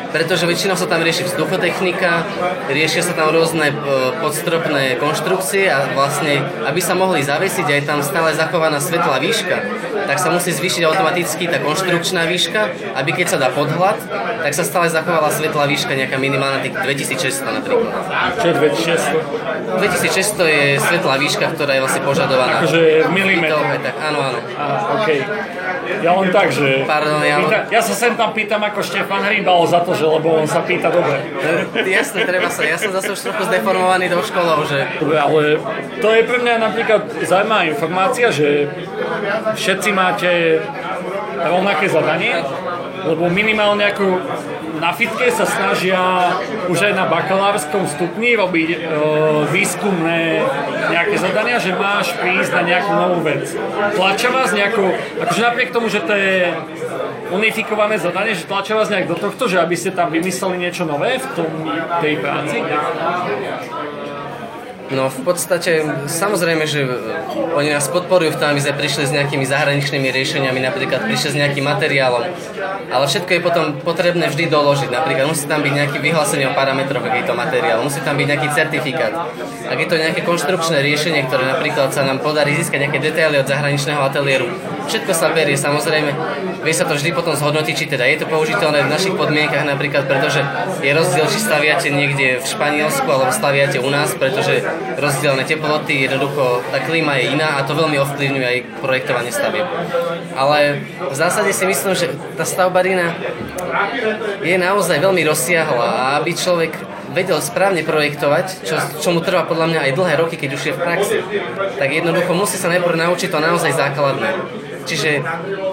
[0.09, 2.24] pretože väčšinou sa tam rieši vzduchotechnika,
[2.72, 3.74] riešia sa tam rôzne e,
[4.24, 9.57] podstropné konštrukcie a vlastne, aby sa mohli zavesiť aj tam stále zachovaná svetlá výška,
[10.09, 14.01] tak sa musí zvýšiť automaticky tá konštrukčná výška, aby keď sa dá podhľad,
[14.40, 17.92] tak sa stále zachovala svetlá výška nejaká minimálna tých 2600 napríklad.
[18.40, 18.55] Čo je
[19.77, 20.49] 2600 2600?
[20.49, 22.64] je svetlá výška, ktorá je vlastne požadovaná.
[22.64, 23.68] Akože v milimetroch.
[23.85, 24.38] Tak, áno, áno.
[24.57, 24.64] Á,
[24.97, 25.09] OK.
[26.05, 26.85] Ja len tak, že...
[26.85, 27.40] Pardon, ja...
[27.42, 30.62] Pýta, ja sa sem tam pýtam ako Štefan Hrýbal za to, že lebo on sa
[30.62, 31.20] pýta dobre.
[31.87, 32.62] Jasne, treba sa.
[32.64, 34.85] Ja som zase už trochu zdeformovaný do školou, že...
[35.01, 35.59] Ale
[35.98, 38.68] to je pre mňa napríklad zaujímavá informácia, že
[39.57, 40.61] všetci máte
[41.38, 42.42] rovnaké zadanie,
[43.07, 44.05] lebo minimálne ako
[44.79, 46.01] na fitke sa snažia
[46.71, 48.79] už aj na bakalárskom stupni robiť e,
[49.51, 50.43] výskumné
[50.91, 53.51] nejaké zadania, že máš prísť na nejakú novú vec.
[53.95, 56.55] Tlačia vás nejako, akože napriek tomu, že to je
[57.35, 61.21] unifikované zadanie, že tlačia vás nejak do tohto, že aby ste tam vymysleli niečo nové
[61.21, 61.51] v tom,
[62.01, 62.57] tej práci?
[64.88, 66.88] No v podstate, samozrejme, že e,
[67.53, 71.37] oni nás podporujú v tom, aby sme prišli s nejakými zahraničnými riešeniami, napríklad prišli s
[71.37, 72.24] nejakým materiálom,
[72.88, 74.88] ale všetko je potom potrebné vždy doložiť.
[74.88, 78.48] Napríklad musí tam byť nejaké vyhlásenie o parametroch, aký to materiál, musí tam byť nejaký
[78.57, 79.12] certifikát.
[79.68, 83.46] Ak je to nejaké konštrukčné riešenie, ktoré napríklad sa nám podarí získať nejaké detaily od
[83.46, 84.48] zahraničného ateliéru,
[84.88, 86.11] všetko sa berie, samozrejme,
[86.64, 90.09] vie sa to vždy potom zhodnotiť, či teda je to použiteľné v našich podmienkach napríklad,
[90.09, 90.40] pretože
[90.81, 94.64] je rozdiel, či staviate niekde v Španielsku alebo staviate u nás, pretože
[94.96, 99.68] rozdielne teploty, jednoducho tá klíma je iná a to veľmi ovplyvňuje aj projektovanie stavieb.
[100.35, 103.12] Ale v zásade si myslím, že tá stavbarina
[104.40, 106.72] je naozaj veľmi rozsiahla a aby človek
[107.12, 110.77] vedel správne projektovať, čo, čo mu trvá podľa mňa aj dlhé roky, keď už je
[110.77, 111.16] v praxi,
[111.81, 114.31] tak jednoducho musí sa najprv naučiť to naozaj základné.
[114.88, 115.20] Čiže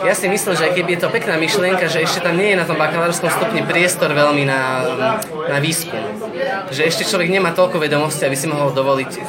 [0.03, 2.67] ja si myslím, že keby je to pekná myšlienka, že ešte tam nie je na
[2.67, 4.83] tom bakalárskom stupni priestor veľmi na,
[5.47, 6.03] na výskum.
[6.67, 9.19] Že ešte človek nemá toľko vedomostí, aby si mohol dovoliť e,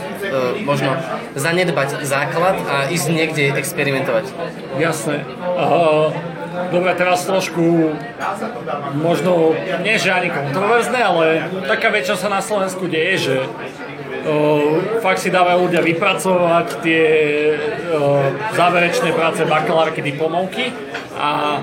[0.66, 0.99] možno
[1.38, 4.27] zanedbať základ a ísť niekde experimentovať.
[4.83, 5.22] Jasné.
[5.57, 6.11] Uh,
[6.75, 7.94] dobre, teraz trošku
[8.99, 9.55] možno,
[9.87, 11.25] nie že ani kontroverzné, ale
[11.70, 13.37] taká vec, čo sa na Slovensku deje, že
[14.27, 17.05] uh, fakt si dávajú ľudia vypracovať tie
[17.55, 20.75] uh, záverečné práce bakalárky, diplomovky
[21.17, 21.62] a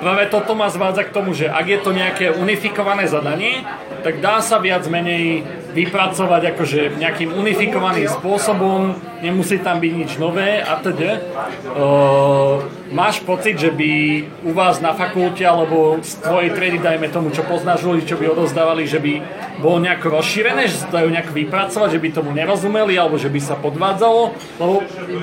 [0.00, 3.66] práve toto ma zvádza k tomu, že ak je to nejaké unifikované zadanie,
[4.00, 5.44] tak dá sa viac menej
[5.76, 11.20] vypracovať akože nejakým unifikovaným spôsobom, nemusí tam byť nič nové a teda.
[11.76, 13.90] Uh, máš pocit, že by
[14.42, 18.34] u vás na fakulte alebo z tvojej triedy, dajme tomu, čo poznáš ľudí, čo by
[18.34, 19.12] odozdávali, že by
[19.62, 23.40] bolo nejako rozšírené, že sa dajú nejako vypracovať, že by tomu nerozumeli alebo že by
[23.40, 24.74] sa podvádzalo, lebo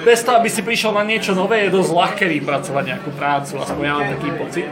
[0.07, 3.83] bez toho, aby si prišiel na niečo nové, je dosť ľahké vypracovať nejakú prácu, aspoň
[3.83, 4.65] ja mám taký pocit.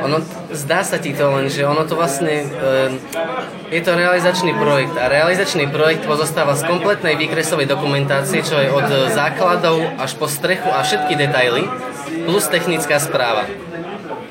[0.00, 0.18] Ono,
[0.54, 5.10] zdá sa ti to len, že ono to vlastne, e, je to realizačný projekt a
[5.12, 10.80] realizačný projekt pozostáva z kompletnej výkresovej dokumentácie, čo je od základov až po strechu a
[10.80, 11.68] všetky detaily,
[12.28, 13.48] plus technická správa.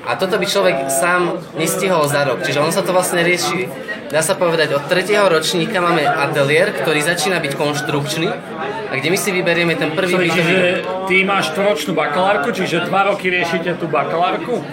[0.05, 2.45] A toto by človek sám nestihol za rok.
[2.45, 3.65] Čiže on sa to vlastne rieši,
[4.07, 8.27] dá sa povedať, od tretieho ročníka máme ateliér, ktorý začína byť konštrukčný
[8.87, 10.31] a kde my si vyberieme ten prvý bytový...
[10.31, 10.59] Čiže
[11.11, 14.63] ty máš tvoročnú bakalárku, čiže dva roky riešite tú bakalárku?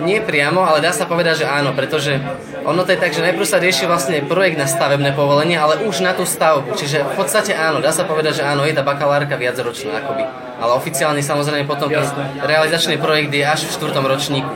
[0.00, 2.16] Nie priamo, ale dá sa povedať, že áno, pretože
[2.64, 6.00] ono to je tak, že najprv sa rieši vlastne projekt na stavebné povolenie, ale už
[6.00, 6.72] na tú stavbu.
[6.72, 10.24] Čiže v podstate áno, dá sa povedať, že áno, je tá bakalárka viacročná akoby.
[10.62, 12.06] Ale oficiálne samozrejme potom ten
[12.40, 14.54] realizačný projekt je až v štvrtom ročníku.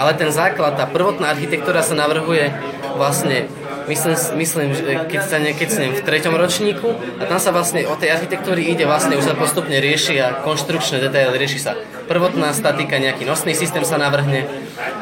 [0.00, 2.48] Ale ten základ, tá prvotná architektúra sa navrhuje
[2.96, 3.50] vlastne
[3.90, 8.14] myslím, myslím že keď sa keď v treťom ročníku a tam sa vlastne o tej
[8.16, 11.72] architektúry ide vlastne, už sa postupne rieši a konštrukčné detaily rieši sa
[12.10, 14.46] prvotná statika, nejaký nosný systém sa navrhne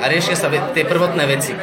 [0.01, 1.57] a riešia sa tie prvotné veci.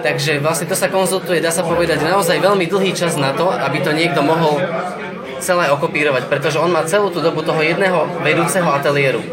[0.00, 3.84] Takže vlastne to sa konzultuje, dá sa povedať, naozaj veľmi dlhý čas na to, aby
[3.84, 4.56] to niekto mohol
[5.40, 9.24] celé okopírovať, pretože on má celú tú dobu toho jedného vedúceho ateliéru.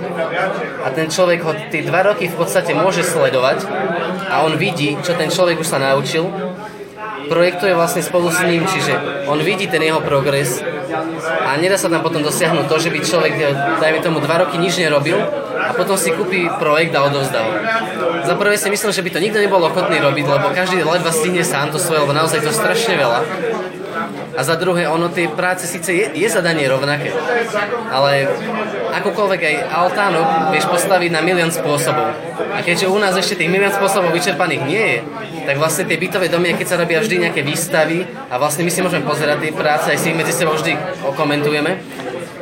[0.81, 3.67] A ten človek ho tie dva roky v podstate môže sledovať
[4.27, 6.27] a on vidí, čo ten človek už sa naučil
[7.27, 10.63] projektuje vlastne spolu s ním, čiže on vidí ten jeho progres
[11.43, 13.33] a nedá sa tam potom dosiahnuť to, že by človek,
[13.83, 15.19] dajme tomu, dva roky nič nerobil
[15.59, 17.51] a potom si kúpi projekt a odovzdá ho.
[18.23, 21.43] Za prvé si myslím, že by to nikto nebol ochotný robiť, lebo každý ledva stihne
[21.43, 23.19] sám to svoje, lebo naozaj to strašne veľa.
[24.37, 27.09] A za druhé, ono tie práce síce je, je zadanie rovnaké,
[27.89, 28.29] ale
[29.01, 32.13] akúkoľvek aj altánok vieš postaviť na milión spôsobov.
[32.53, 34.97] A keďže u nás ešte tých milión spôsobov vyčerpaných nie je,
[35.45, 38.83] tak vlastne tie bytové domy, keď sa robia vždy nejaké výstavy a vlastne my si
[38.83, 41.79] môžeme pozerať tie práce, aj si ich medzi sebou vždy okomentujeme,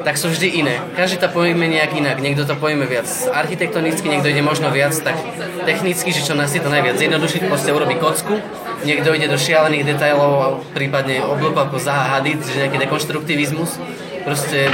[0.05, 0.75] tak sú vždy iné.
[0.93, 2.21] Každý to pojme nejak inak.
[2.21, 5.17] Niekto to pojme viac architektonicky, niekto ide možno viac tak
[5.65, 8.37] technicky, že čo nás je to najviac zjednodušiť, proste urobiť kocku
[8.85, 13.81] niekto ide do šialených detailov, prípadne oblúku ako Zaha Hadid, že nejaký dekonštruktivizmus.
[14.21, 14.69] Proste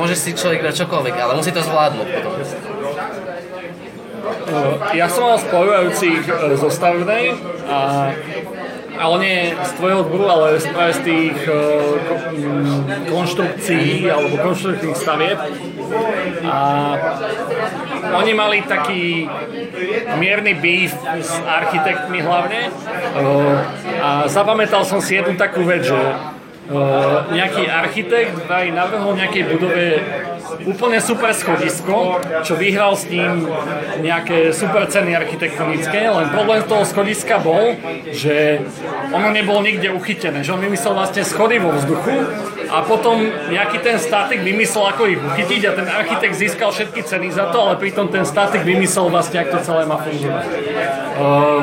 [0.00, 2.32] môže si človek brať čokoľvek, ale musí to zvládnuť potom.
[4.96, 7.36] Ja som mal spojujúcich e, zo stavebnej
[7.68, 8.10] a
[9.00, 11.96] ale nie z tvojho odboru, ale práve z tých uh,
[13.08, 15.40] konštrukcií alebo konštruktívnych stavieb.
[16.44, 16.58] A
[18.20, 19.24] oni mali taký
[20.20, 22.68] mierny beef s architektmi hlavne.
[23.16, 23.56] Uh,
[24.04, 25.96] a zapamätal som si jednu takú vec, že
[26.70, 29.84] uh, nejaký architekt aj navrhol nejakej budove
[30.66, 33.46] úplne super schodisko, čo vyhral s ním
[34.02, 37.78] nejaké super ceny architektonické, len problém toho schodiska bol,
[38.10, 38.64] že
[39.14, 42.14] ono nebolo nikde uchytené, že on vymyslel vlastne schody vo vzduchu
[42.70, 47.30] a potom nejaký ten statik vymyslel, ako ich uchytiť a ten architekt získal všetky ceny
[47.30, 50.46] za to, ale pritom ten statik vymyslel vlastne, ako to celé má fungovať.
[51.20, 51.60] Uh,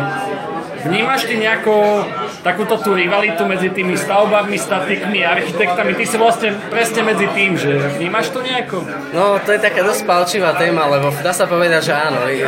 [0.88, 2.06] Vnímaš ty nejako
[2.48, 5.92] takúto tú rivalitu medzi tými stavbami, statikmi, architektami.
[6.00, 8.88] Ty si vlastne presne medzi tým, že vnímaš to nejako?
[9.12, 12.24] No, to je taká dosť palčivá téma, lebo dá sa povedať, že áno.
[12.32, 12.40] E,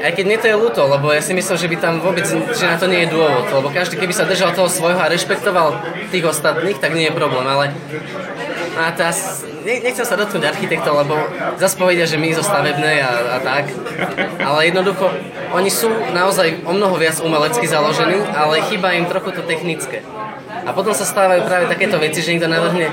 [0.00, 2.64] aj keď mne to je ľúto, lebo ja si myslím, že by tam vôbec, že
[2.66, 5.76] na to nie je dôvod, lebo každý, keby sa držal toho svojho a rešpektoval
[6.10, 7.70] tých ostatných, tak nie je problém, ale
[8.80, 9.12] a tá,
[9.64, 11.20] nechcem sa dotknúť architektov, lebo
[11.60, 13.68] zase povedia, že my zo stavebnej a, a tak,
[14.40, 15.12] ale jednoducho,
[15.52, 20.00] oni sú naozaj o mnoho viac umelecky založení, ale chýba im trochu to technické.
[20.64, 22.92] A potom sa stávajú práve takéto veci, že niekto navrhne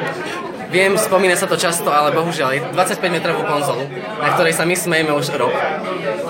[0.68, 3.88] Viem, spomína sa to často, ale bohužiaľ je 25 metrovú konzolu,
[4.20, 5.56] na ktorej sa my smejeme už rok.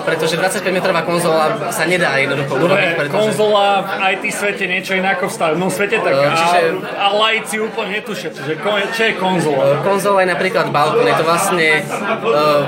[0.06, 2.90] Pretože 25 metrová konzola sa nedá jednoducho urobiť.
[2.94, 3.18] Pretože...
[3.18, 7.16] Konzola v IT svete niečo iné ako v stavebnom svete, tak uh, čiže, a, a
[7.18, 8.28] lajci úplne netušia.
[8.30, 8.52] Čiže
[8.94, 9.82] čo je konzola?
[9.82, 12.62] Konzola je napríklad balkón, je to vlastne uh,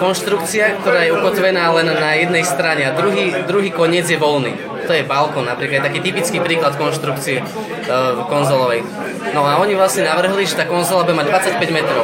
[0.00, 4.79] konštrukcia, ktorá je ukotvená len na jednej strane a druhý, druhý koniec je voľný.
[4.90, 8.82] To je balkón, napríklad taký typický príklad konštrukcie uh, konzolovej.
[9.30, 11.30] No a oni vlastne navrhli, že tá konzola bude mať
[11.62, 12.02] 25 metrov.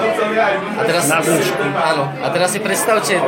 [0.79, 3.19] A teraz, áno, a teraz si predstavte,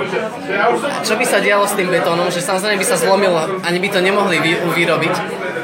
[1.02, 3.98] čo by sa dialo s tým betónom, že samozrejme by sa zlomilo, ani by to
[3.98, 5.14] nemohli vy, vyrobiť,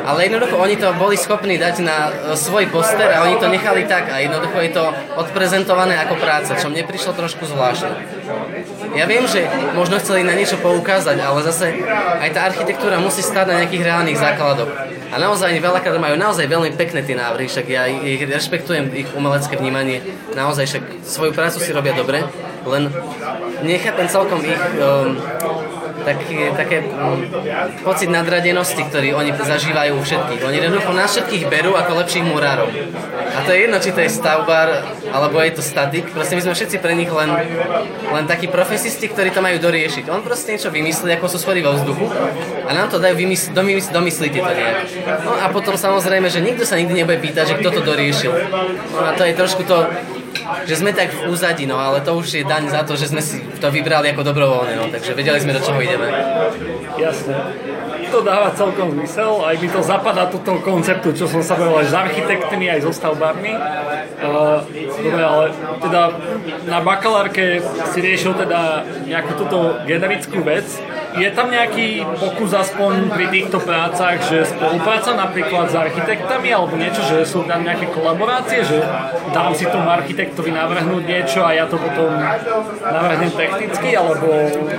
[0.03, 3.87] ale jednoducho oni to boli schopní dať na uh, svoj poster a oni to nechali
[3.87, 4.91] tak a jednoducho je to
[5.23, 7.95] odprezentované ako práca, čo mne prišlo trošku zvláštne.
[8.93, 11.73] Ja viem, že možno chceli na niečo poukázať, ale zase
[12.21, 14.71] aj tá architektúra musí stať na nejakých reálnych základoch.
[15.15, 19.55] A naozaj veľakrát majú naozaj veľmi pekné tie návrhy, však ja ich rešpektujem, ich umelecké
[19.55, 20.03] vnímanie,
[20.35, 22.27] naozaj však svoju prácu si robia dobre,
[22.67, 22.91] len
[23.63, 25.15] nechápem celkom ich um,
[26.03, 27.23] taký, také um,
[27.87, 30.41] pocit nadradenosti, ktorý oni zažívajú všetkých.
[30.45, 32.69] Oni jednoducho na všetkých berú ako lepších murárov.
[33.35, 36.07] A to je jedno, či to je stavbar, alebo je to statik.
[36.15, 37.31] Proste my sme všetci pre nich len,
[38.15, 40.07] len takí profesisti, ktorí to majú doriešiť.
[40.07, 42.07] On proste niečo vymyslí, ako sú spory vo vzduchu
[42.65, 44.77] a nám to dajú vymysl- domysl- domyslíte to nejak.
[45.27, 48.33] No a potom samozrejme, že nikto sa nikdy nebude pýtať, že kto to doriešil.
[48.95, 49.83] No a to je trošku to,
[50.69, 53.23] že sme tak v úzadi, no ale to už je daň za to, že sme
[53.25, 56.09] si to vybrali ako dobrovoľné, no, takže vedeli sme, do čoho ideme.
[57.01, 57.35] Jasné.
[58.15, 61.89] To dáva celkom zmysel, aj mi to zapadá túto konceptu, čo som sa povedal, aj
[61.91, 63.51] s architektmi, aj so stavbármi.
[64.23, 64.63] Uh,
[65.03, 65.45] dobre, ale
[65.83, 66.03] teda
[66.71, 67.59] na bakalárke
[67.91, 70.63] si riešil teda nejakú túto generickú vec,
[71.15, 77.07] je tam nejaký pokus aspoň pri týchto prácach, že spolupráca napríklad s architektami alebo niečo,
[77.07, 78.83] že sú tam nejaké kolaborácie, že
[79.31, 82.11] dám si tomu architektovi navrhnúť niečo a ja to potom
[82.83, 84.27] navrhnem technicky, alebo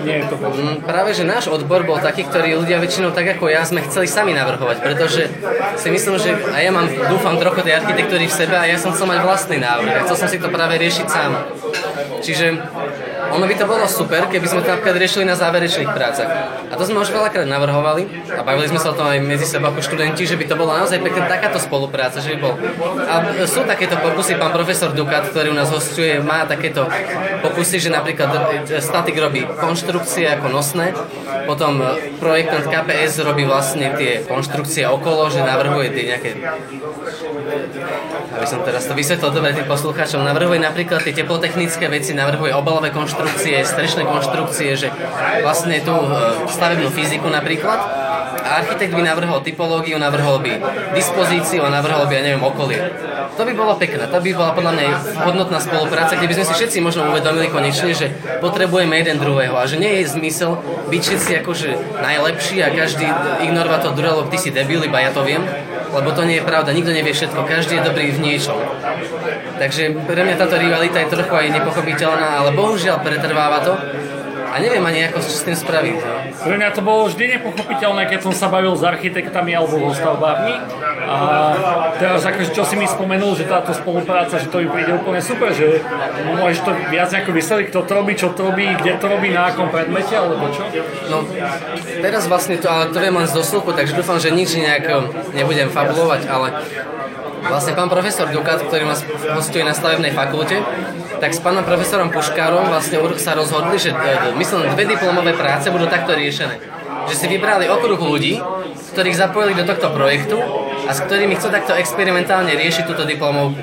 [0.04, 3.48] nie je to mm, Práve, že náš odbor bol taký, ktorý ľudia väčšinou tak ako
[3.48, 5.32] ja sme chceli sami navrhovať, pretože
[5.80, 8.92] si myslím, že a ja mám, dúfam, trochu tej architektúry v sebe a ja som
[8.92, 11.32] chcel mať vlastný návrh a chcel som si to práve riešiť sám.
[12.20, 12.46] Čiže
[13.36, 16.30] ono by to bolo super, keby sme to napríklad riešili na záverečných prácach.
[16.72, 19.76] A to sme už veľakrát navrhovali a bavili sme sa o tom aj medzi sebou
[19.76, 22.56] ako študenti, že by to bola naozaj pekná takáto spolupráca, že by bol.
[23.06, 26.88] A sú takéto pokusy, pán profesor Dukat, ktorý u nás hostuje, má takéto
[27.44, 30.96] pokusy, že napríklad statik robí konštrukcie ako nosné,
[31.44, 31.84] potom
[32.24, 36.30] projektant KPS robí vlastne tie konštrukcie okolo, že navrhuje tie nejaké
[38.36, 42.92] aby som teraz to vysvetlil dobre tým poslucháčom, navrhuje napríklad tie teplotechnické veci, navrhuje obalové
[42.92, 43.25] konštrukcie,
[43.66, 44.88] strešné konštrukcie, že
[45.42, 46.08] vlastne tú e,
[46.50, 47.80] stavebnú fyziku napríklad.
[48.46, 50.62] A architekt by navrhol typológiu, navrhol by
[50.94, 52.78] dispozíciu a navrhol by, ja neviem, okolie.
[53.36, 54.88] To by bolo pekné, to by bola podľa mňa
[55.28, 59.66] hodnotná spolupráca, kde by sme si všetci možno uvedomili konečne, že potrebujeme jeden druhého a
[59.66, 63.10] že nie je zmysel byť všetci akože najlepší a každý
[63.44, 65.44] ignorovať to druhé, lebo ty si debil, iba ja to viem
[65.96, 68.60] lebo to nie je pravda, nikto nevie všetko, každý je dobrý v niečom.
[69.56, 73.74] Takže pre mňa táto rivalita je trochu aj nepochopiteľná, ale bohužiaľ pretrváva to
[74.56, 76.00] a neviem ani ako s tým spraviť.
[76.00, 76.16] No.
[76.48, 80.56] Pre mňa to bolo vždy nepochopiteľné, keď som sa bavil s architektami alebo stavbármi.
[81.04, 81.18] A
[82.00, 85.52] teraz akože, čo si mi spomenul, že táto spolupráca, že to mi príde úplne super,
[85.52, 85.84] že
[86.40, 89.52] môžeš to viac nejako vysvetliť, kto to robí, čo to robí, kde to robí, na
[89.52, 90.64] akom predmete alebo čo?
[91.12, 91.28] No,
[92.00, 94.88] teraz vlastne to, ale to viem len z dosluchu, takže dúfam, že nič nejak
[95.36, 96.48] nebudem fabulovať, ale
[97.48, 99.02] vlastne pán profesor Dukat, ktorý nás
[99.34, 100.62] hostuje na stavebnej fakulte,
[101.22, 105.88] tak s pánom profesorom Puškárom vlastne sa rozhodli, že e, myslím, dve diplomové práce budú
[105.88, 106.60] takto riešené.
[107.06, 108.42] Že si vybrali okruh ľudí,
[108.94, 110.42] ktorých zapojili do tohto projektu
[110.86, 113.62] a s ktorými chcú takto experimentálne riešiť túto diplomovku.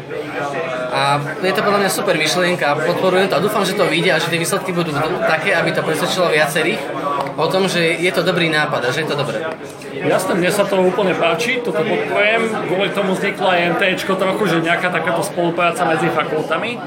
[0.92, 4.20] A je to podľa mňa super myšlienka podporujem to a dúfam, že to vyjde a
[4.20, 4.92] že tie výsledky budú
[5.24, 7.01] také, aby to presvedčilo viacerých
[7.36, 9.44] o tom, že je to dobrý nápad a že je to dobré.
[9.92, 12.42] Jasné, mne sa to úplne páči, toto podporujem.
[12.68, 16.80] Kvôli tomu vznikla aj MT trochu, že nejaká takáto spolupráca medzi fakultami.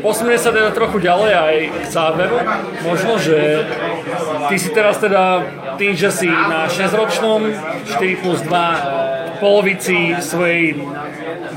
[0.00, 2.36] Posunie sa teda trochu ďalej aj k záveru.
[2.86, 3.66] Možno, že
[4.48, 5.42] ty si teraz teda
[5.74, 7.50] tým, že si na 6-ročnom
[7.88, 9.03] 4 plus 2
[9.38, 10.76] polovici svojej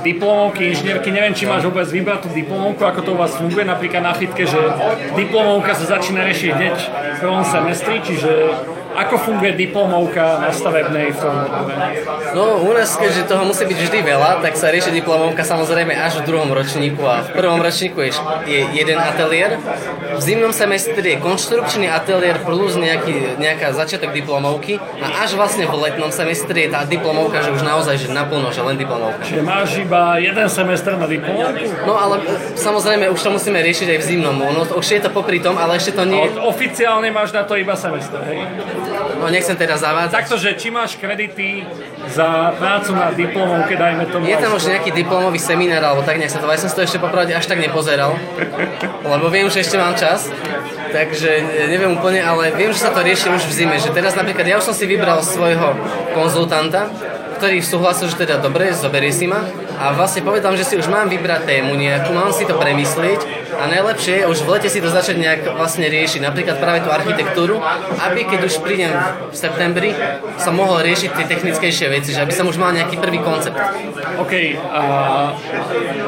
[0.06, 4.04] diplomovky, inžinierky, neviem, či máš vôbec vybrať tú diplomovku, ako to u vás funguje, napríklad
[4.06, 4.60] na fitke, že
[5.18, 8.32] diplomovka sa začína riešiť hneď v prvom semestri, čiže
[8.98, 11.38] ako funguje diplomovka na stavebnej tom
[12.34, 16.26] No u nás, keďže toho musí byť vždy veľa, tak sa rieši diplomovka samozrejme až
[16.26, 18.12] v druhom ročníku a v prvom ročníku je,
[18.50, 19.62] je jeden ateliér.
[20.18, 25.78] V zimnom semestri je konštrukčný ateliér plus nejaký, nejaká začiatok diplomovky a až vlastne v
[25.78, 29.22] letnom semestri je tá diplomovka, že už naozaj že naplno, že len diplomovka.
[29.22, 31.66] Čiže máš iba jeden semestr na diplomovku?
[31.86, 32.26] No ale
[32.58, 34.36] samozrejme už to musíme riešiť aj v zimnom.
[34.38, 36.26] No, už je to popri tom, ale ešte to nie...
[36.42, 38.42] Oficiálne máš na to iba semestr, hej?
[39.18, 40.14] No nechcem teraz zavádzať.
[40.14, 41.66] Takto, že či máš kredity
[42.12, 44.24] za prácu na diplomovke, dajme tomu.
[44.30, 46.86] Je tam už nejaký diplomový seminár, alebo tak nejak sa to, ja som si to
[46.86, 48.16] ešte popravde až tak nepozeral,
[49.04, 50.32] lebo viem, že ešte mám čas,
[50.94, 54.48] takže neviem úplne, ale viem, že sa to rieši už v zime, že teraz napríklad
[54.48, 55.76] ja už som si vybral svojho
[56.16, 56.88] konzultanta,
[57.38, 59.46] ktorý súhlasil, že teda dobre, zoberie si ma
[59.78, 63.22] a vlastne povedal, že si už mám vybrať tému nejakú, mám si to premyslieť
[63.58, 66.90] a najlepšie je už v lete si to začať nejak vlastne riešiť, napríklad práve tú
[66.90, 67.62] architektúru,
[68.02, 68.90] aby keď už prídem
[69.30, 69.94] v septembri,
[70.42, 73.58] som mohol riešiť tie technickejšie veci, že aby som už mal nejaký prvý koncept.
[74.18, 76.07] OK, z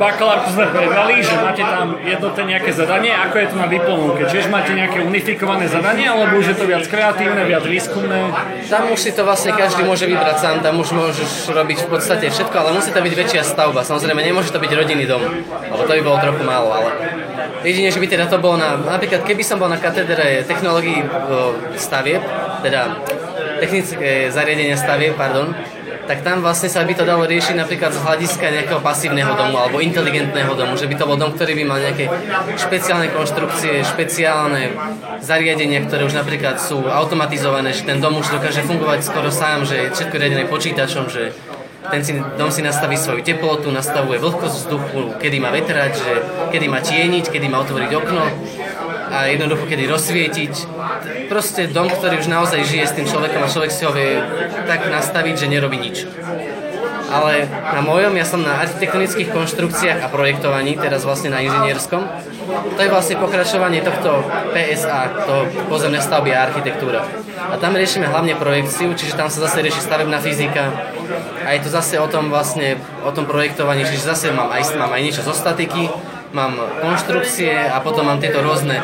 [0.00, 4.48] bakalárku sme prebrali, že máte tam jednotné nejaké zadanie, ako je to na diplomovke, čiže
[4.48, 8.32] máte nejaké unifikované zadanie, alebo už je to viac kreatívne, viac výskumné?
[8.72, 12.32] Tam už si to vlastne každý môže vybrať sám, tam už môžeš robiť v podstate
[12.32, 13.84] všetko ale musí to byť väčšia stavba.
[13.84, 16.88] Samozrejme, nemôže to byť rodinný dom, lebo to by bolo trochu málo, ale
[17.60, 21.04] jedine, že by teda to bolo na, napríklad keby som bol na katedre technológií
[21.76, 22.24] stavieb,
[22.64, 22.96] teda
[23.60, 25.52] technické zariadenia stavieb, pardon,
[26.10, 29.78] tak tam vlastne sa by to dalo riešiť napríklad z hľadiska nejakého pasívneho domu alebo
[29.78, 32.10] inteligentného domu, že by to bol dom, ktorý by mal nejaké
[32.58, 34.74] špeciálne konštrukcie, špeciálne
[35.22, 39.86] zariadenia, ktoré už napríklad sú automatizované, že ten dom už dokáže fungovať skoro sám, že
[39.86, 41.30] je všetko riadené počítačom, že
[41.94, 46.12] ten si, dom si nastaví svoju teplotu, nastavuje vlhkosť vzduchu, kedy má vetrať, že
[46.50, 48.22] kedy má tieniť, kedy má otvoriť okno
[49.10, 50.54] a jednoducho kedy rozsvietiť.
[51.26, 54.22] Proste dom, ktorý už naozaj žije s tým človekom a človek si ho vie
[54.70, 56.06] tak nastaviť, že nerobí nič.
[57.10, 62.06] Ale na mojom, ja som na architektonických konštrukciách a projektovaní, teraz vlastne na inžinierskom.
[62.78, 64.22] To je vlastne pokračovanie tohto
[64.54, 67.02] PSA, to pozemné stavby a architektúra.
[67.50, 70.70] A tam riešime hlavne projekciu, čiže tam sa zase rieši stavebná fyzika,
[71.42, 74.94] a je to zase o tom vlastne, o tom projektovaní, čiže zase mám aj, mám
[74.94, 75.90] aj niečo zo statiky,
[76.30, 78.78] mám konštrukcie a potom mám tieto rôzne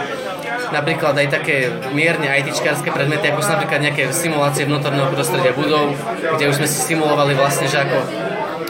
[0.73, 5.95] napríklad aj také mierne ITčkárske predmety, ako sú napríklad nejaké simulácie vnútorného prostredia budov,
[6.39, 7.99] kde už sme si simulovali vlastne, že ako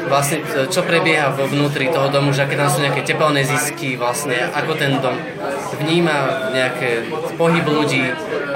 [0.06, 0.38] vlastne
[0.70, 4.78] čo prebieha vo vnútri toho domu, že aké tam sú nejaké tepelné zisky, vlastne ako
[4.78, 5.18] ten dom
[5.78, 8.04] vníma nejaké pohyb ľudí,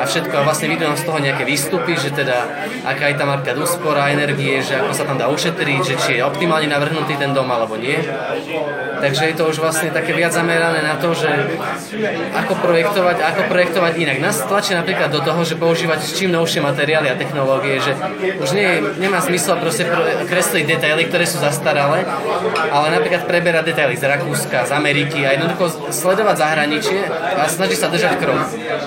[0.00, 2.48] a všetko a vlastne vidím z toho nejaké výstupy, že teda
[2.88, 6.22] aká je tam napríklad úspora energie, že ako sa tam dá ušetriť, že či je
[6.24, 8.00] optimálne navrhnutý ten dom alebo nie.
[9.00, 11.28] Takže je to už vlastne také viac zamerané na to, že
[12.33, 14.16] ako projektovať, ako projektovať inak.
[14.24, 17.92] Nás tlačí napríklad do toho, že používať čím novšie materiály a technológie, že
[18.40, 19.85] už nie, nemá zmysel proste
[20.28, 22.09] kresliť detaily, ktoré sú zastaralé,
[22.72, 27.88] ale napríklad preberať detaily z Rakúska, z Ameriky a jednoducho sledovať zahraničie a snažiť sa
[27.90, 28.40] držať krok.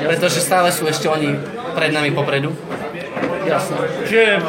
[0.03, 1.35] Pretože stále sú ešte oni
[1.75, 2.55] pred nami popredu.
[3.43, 3.75] Jasne.
[4.07, 4.39] Čiže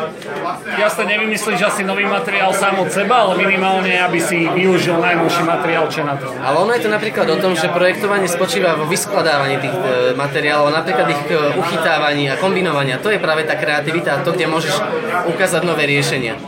[0.78, 5.90] jasne nevymyslíš asi nový materiál sám od seba, ale minimálne, aby si využil najnovší materiál,
[5.90, 6.30] čo na to.
[6.30, 9.82] Ale ono je to napríklad o tom, že projektovanie spočíva vo vyskladávaní tých e,
[10.14, 13.02] materiálov, napríklad ich e, uchytávaní a kombinovania.
[13.02, 14.78] To je práve tá kreativita a to, kde môžeš
[15.26, 16.38] ukázať nové riešenia.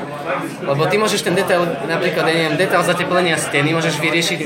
[0.63, 4.41] Lebo ty môžeš ten detail, napríklad, neviem, detail zateplenia steny môžeš vyriešiť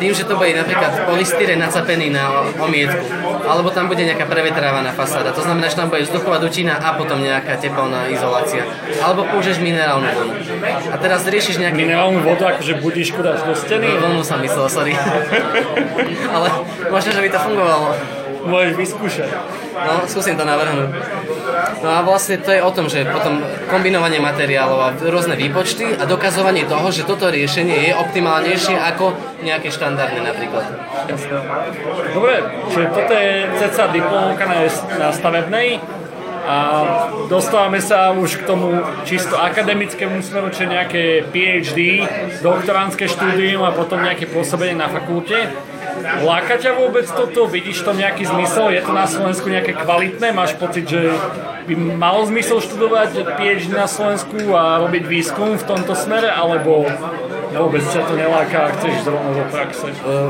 [0.00, 3.04] tým, že to bude napríklad polystyren nacapený na omietku.
[3.44, 5.34] Alebo tam bude nejaká prevetrávaná fasáda.
[5.36, 8.64] To znamená, že tam bude vzduchová dutina a potom nejaká teplná izolácia.
[9.04, 10.32] Alebo použiješ minerálnu vodu.
[10.90, 11.84] A teraz riešiš nejaké...
[11.84, 14.00] Minerálnu vodu, akože budíš kudáš do steny?
[14.00, 14.92] Vlnu som myslel, sorry.
[16.34, 16.48] Ale
[16.88, 17.88] možno, že by to fungovalo.
[18.40, 19.28] Môžeš vyskúšať.
[19.76, 20.92] No, skúsim to navrhnúť.
[21.80, 26.04] No a vlastne to je o tom, že potom kombinovanie materiálov a rôzne výpočty a
[26.04, 29.14] dokazovanie toho, že toto riešenie je optimálnejšie ako
[29.46, 30.66] nejaké štandardné napríklad.
[32.12, 32.34] Dobre,
[32.74, 34.44] čiže toto je ceca diplomovka
[34.98, 35.80] na, stavebnej
[36.50, 36.56] a
[37.30, 42.02] dostávame sa už k tomu čisto akademickému smeru, čo nejaké PhD,
[42.42, 45.36] doktoránske štúdium a potom nejaké pôsobenie na fakulte.
[46.24, 47.46] Láka ťa vôbec toto?
[47.46, 48.70] Vidíš to nejaký zmysel?
[48.72, 50.32] Je to na Slovensku nejaké kvalitné?
[50.32, 51.12] Máš pocit, že
[51.66, 56.30] by malo zmysel študovať PhD na Slovensku a robiť výskum v tomto smere?
[56.30, 56.86] Alebo
[57.50, 59.86] vôbec ťa to neláka a chceš zrovna do praxe?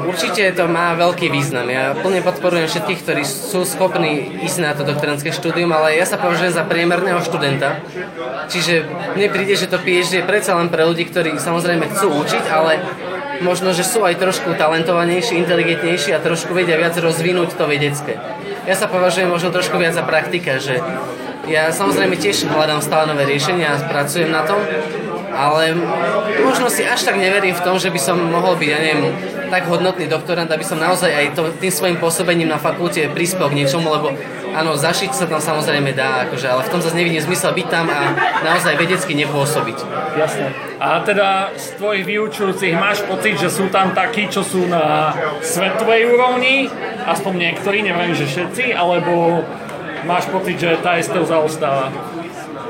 [0.08, 1.68] Určite to má veľký význam.
[1.68, 6.16] Ja plne podporujem všetkých, ktorí sú schopní ísť na to doktorantské štúdium, ale ja sa
[6.16, 7.84] považujem za priemerného študenta.
[8.48, 12.44] Čiže mne príde, že to PhD je predsa len pre ľudí, ktorí samozrejme chcú učiť,
[12.48, 12.80] ale
[13.40, 18.20] možno, že sú aj trošku talentovanejší, inteligentnejší a trošku vedia viac rozvinúť to vedecké.
[18.68, 20.78] Ja sa považujem možno trošku viac za praktika, že
[21.48, 24.60] ja samozrejme tiež hľadám stále nové riešenia a pracujem na tom,
[25.30, 25.78] ale
[26.42, 29.14] možno si až tak neverím v tom, že by som mohol byť, ja neviem,
[29.50, 33.58] tak hodnotný doktorant, aby som naozaj aj to, tým svojim pôsobením na fakulte prispel k
[33.62, 34.14] niečomu, lebo
[34.54, 37.86] áno, zašiť sa tam samozrejme dá, akože, ale v tom zase nevidím zmysel byť tam
[37.90, 39.78] a naozaj vedecky nepôsobiť.
[40.18, 40.54] Jasne.
[40.78, 46.10] A teda z tvojich vyučujúcich máš pocit, že sú tam takí, čo sú na svetovej
[46.10, 46.70] úrovni,
[47.06, 49.44] aspoň niektorí, neviem, že všetci, alebo
[50.06, 51.92] máš pocit, že tá STU zaostáva?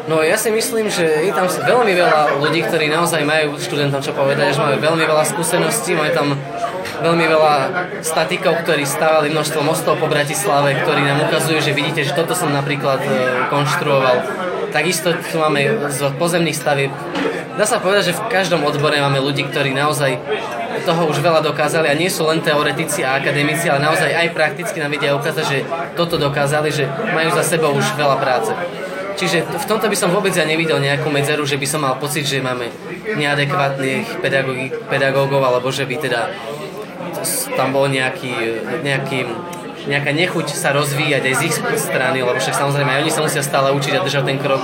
[0.09, 4.17] No ja si myslím, že je tam veľmi veľa ľudí, ktorí naozaj majú študentom čo
[4.17, 6.29] povedať, že majú veľmi veľa skúseností, majú tam
[7.01, 7.55] veľmi veľa
[8.05, 12.53] statikov, ktorí stávali množstvo mostov po Bratislave, ktorí nám ukazujú, že vidíte, že toto som
[12.53, 13.11] napríklad e,
[13.49, 14.17] konštruoval.
[14.71, 16.93] Takisto tu máme z pozemných stavieb.
[17.57, 20.17] Dá sa povedať, že v každom odbore máme ľudí, ktorí naozaj
[20.85, 24.81] toho už veľa dokázali a nie sú len teoretici a akademici, ale naozaj aj prakticky
[24.81, 25.59] nám vedia ukázať, že
[25.93, 28.53] toto dokázali, že majú za sebou už veľa práce.
[29.21, 32.25] Čiže v tomto by som vôbec ja nevidel nejakú medzeru, že by som mal pocit,
[32.25, 32.73] že máme
[33.21, 34.25] neadekvátnych
[34.89, 36.33] pedagógov, alebo že by teda
[37.53, 38.33] tam bol nejaký,
[38.81, 39.29] nejaký
[39.81, 43.41] nejaká nechuť sa rozvíjať aj z ich strany, lebo však samozrejme aj oni sa musia
[43.41, 44.61] stále učiť a držať ten krok.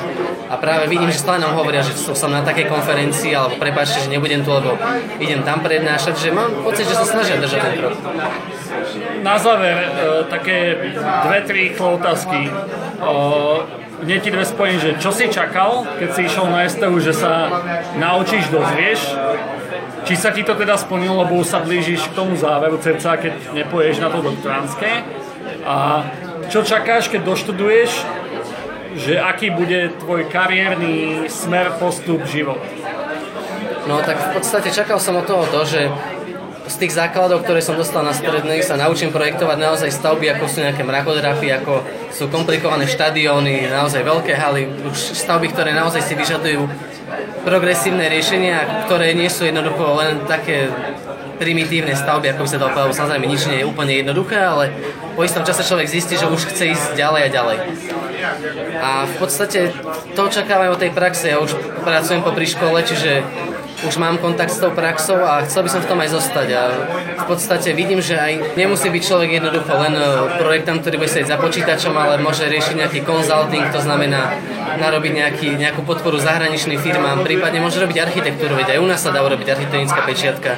[0.46, 4.12] A práve vidím, že stále nám hovoria, že som na takej konferencii, alebo prepáčte, že
[4.12, 4.76] nebudem tu, lebo
[5.16, 7.94] idem tam prednášať, že mám pocit, že sa snažia držať ten krok.
[9.24, 9.88] Na záver, e,
[10.28, 10.58] také
[11.24, 12.52] dve, tri otázky.
[14.02, 17.48] Hneď ti dve spojím, že čo si čakal, keď si išiel na STU, že sa
[17.96, 19.00] naučíš, dozvieš,
[20.06, 23.96] či sa ti to teda splnilo, lebo sa blížiš k tomu záveru ceca, keď nepoješ
[23.98, 25.02] na to doktoránske.
[25.66, 26.06] A
[26.46, 27.90] čo čakáš, keď doštuduješ,
[28.96, 32.62] že aký bude tvoj kariérny smer, postup, život?
[33.86, 35.90] No tak v podstate čakal som od toho to, že
[36.66, 40.58] z tých základov, ktoré som dostal na strednej, sa naučím projektovať naozaj stavby, ako sú
[40.66, 46.66] nejaké mrakodrapy, ako sú komplikované štadióny, naozaj veľké haly, už stavby, ktoré naozaj si vyžadujú
[47.46, 50.66] progresívne riešenia, ktoré nie sú jednoducho len také
[51.38, 54.72] primitívne stavby, ako by sa dalo povedať, samozrejme nič nie je úplne jednoduché, ale
[55.14, 57.58] po istom čase človek zistí, že už chce ísť ďalej a ďalej.
[58.80, 59.70] A v podstate
[60.16, 61.54] to očakávam od tej praxe, ja už
[61.84, 63.22] pracujem po škole, čiže
[63.86, 66.48] už mám kontakt s tou praxou a chcel by som v tom aj zostať.
[66.52, 66.62] A
[67.22, 70.02] v podstate vidím, že aj nemusí byť človek jednoducho len e,
[70.42, 74.34] projektant, ktorý bude sedieť za počítačom, ale môže riešiť nejaký consulting, to znamená
[74.82, 79.14] narobiť nejaký, nejakú podporu zahraničným firmám, prípadne môže robiť architektúru, veď aj u nás sa
[79.14, 80.52] dá urobiť architektonická pečiatka.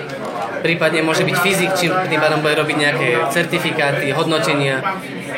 [0.59, 4.83] Prípadne môže byť fyzik, či tým pádom bude robiť nejaké certifikáty, hodnotenia.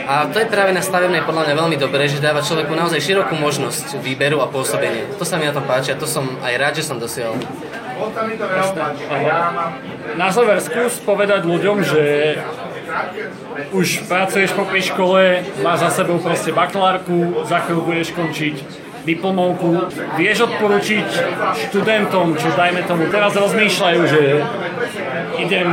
[0.09, 3.36] A to je práve na stavebnej podľa mňa veľmi dobré, že dáva človeku naozaj širokú
[3.36, 5.07] možnosť výberu a pôsobenia.
[5.20, 7.36] To sa mi na tom páči a to som aj rád, že som dosiahol.
[10.16, 12.05] Na záver skús povedať ľuďom, že
[13.70, 18.57] už pracuješ po škole, máš za sebou proste bakalárku, za chvíľu budeš končiť
[19.05, 19.88] diplomovku.
[20.20, 21.07] Vieš odporučiť
[21.68, 24.22] študentom, čo dajme tomu teraz rozmýšľajú, že
[25.40, 25.68] idem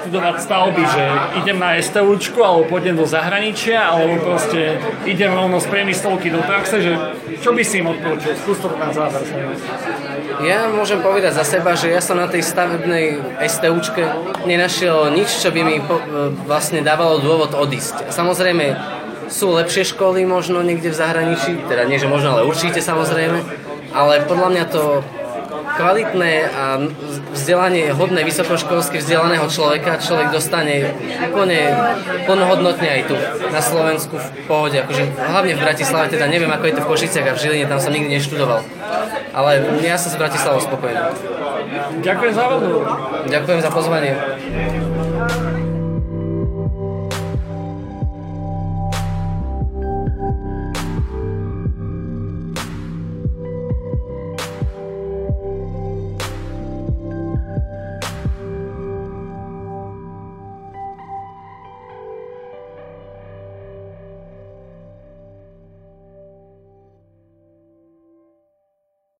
[0.00, 1.04] študovať stavby, že
[1.44, 6.80] idem na STUčku, alebo pôjdem do zahraničia, alebo proste idem rovno z priemyslovky do praxe,
[6.80, 6.92] že
[7.44, 8.32] čo by si im odporučil?
[8.40, 9.22] Skús to na záver.
[10.40, 14.08] Ja môžem povedať za seba, že ja som na tej stavebnej STUčke
[14.48, 16.00] nenašiel nič, čo by mi po,
[16.48, 18.08] vlastne dávalo dôvod odísť.
[18.08, 18.72] Samozrejme,
[19.30, 23.38] sú lepšie školy možno niekde v zahraničí, teda nie, že možno, ale určite samozrejme,
[23.94, 25.04] ale podľa mňa to
[25.76, 26.64] kvalitné a
[27.32, 30.92] vzdelanie hodné vysokoškolské vzdelaného človeka človek dostane
[31.30, 31.72] úplne
[32.26, 33.16] plnohodnotne aj tu
[33.48, 37.26] na Slovensku v pohode, akože hlavne v Bratislave, teda neviem ako je to v Košiciach
[37.30, 38.60] a v Žiline, tam som nikdy neštudoval.
[39.30, 39.50] Ale
[39.86, 40.98] ja som s Bratislavou spokojný.
[42.02, 42.84] Ďakujem za rozhovor.
[43.30, 44.12] Ďakujem za pozvanie.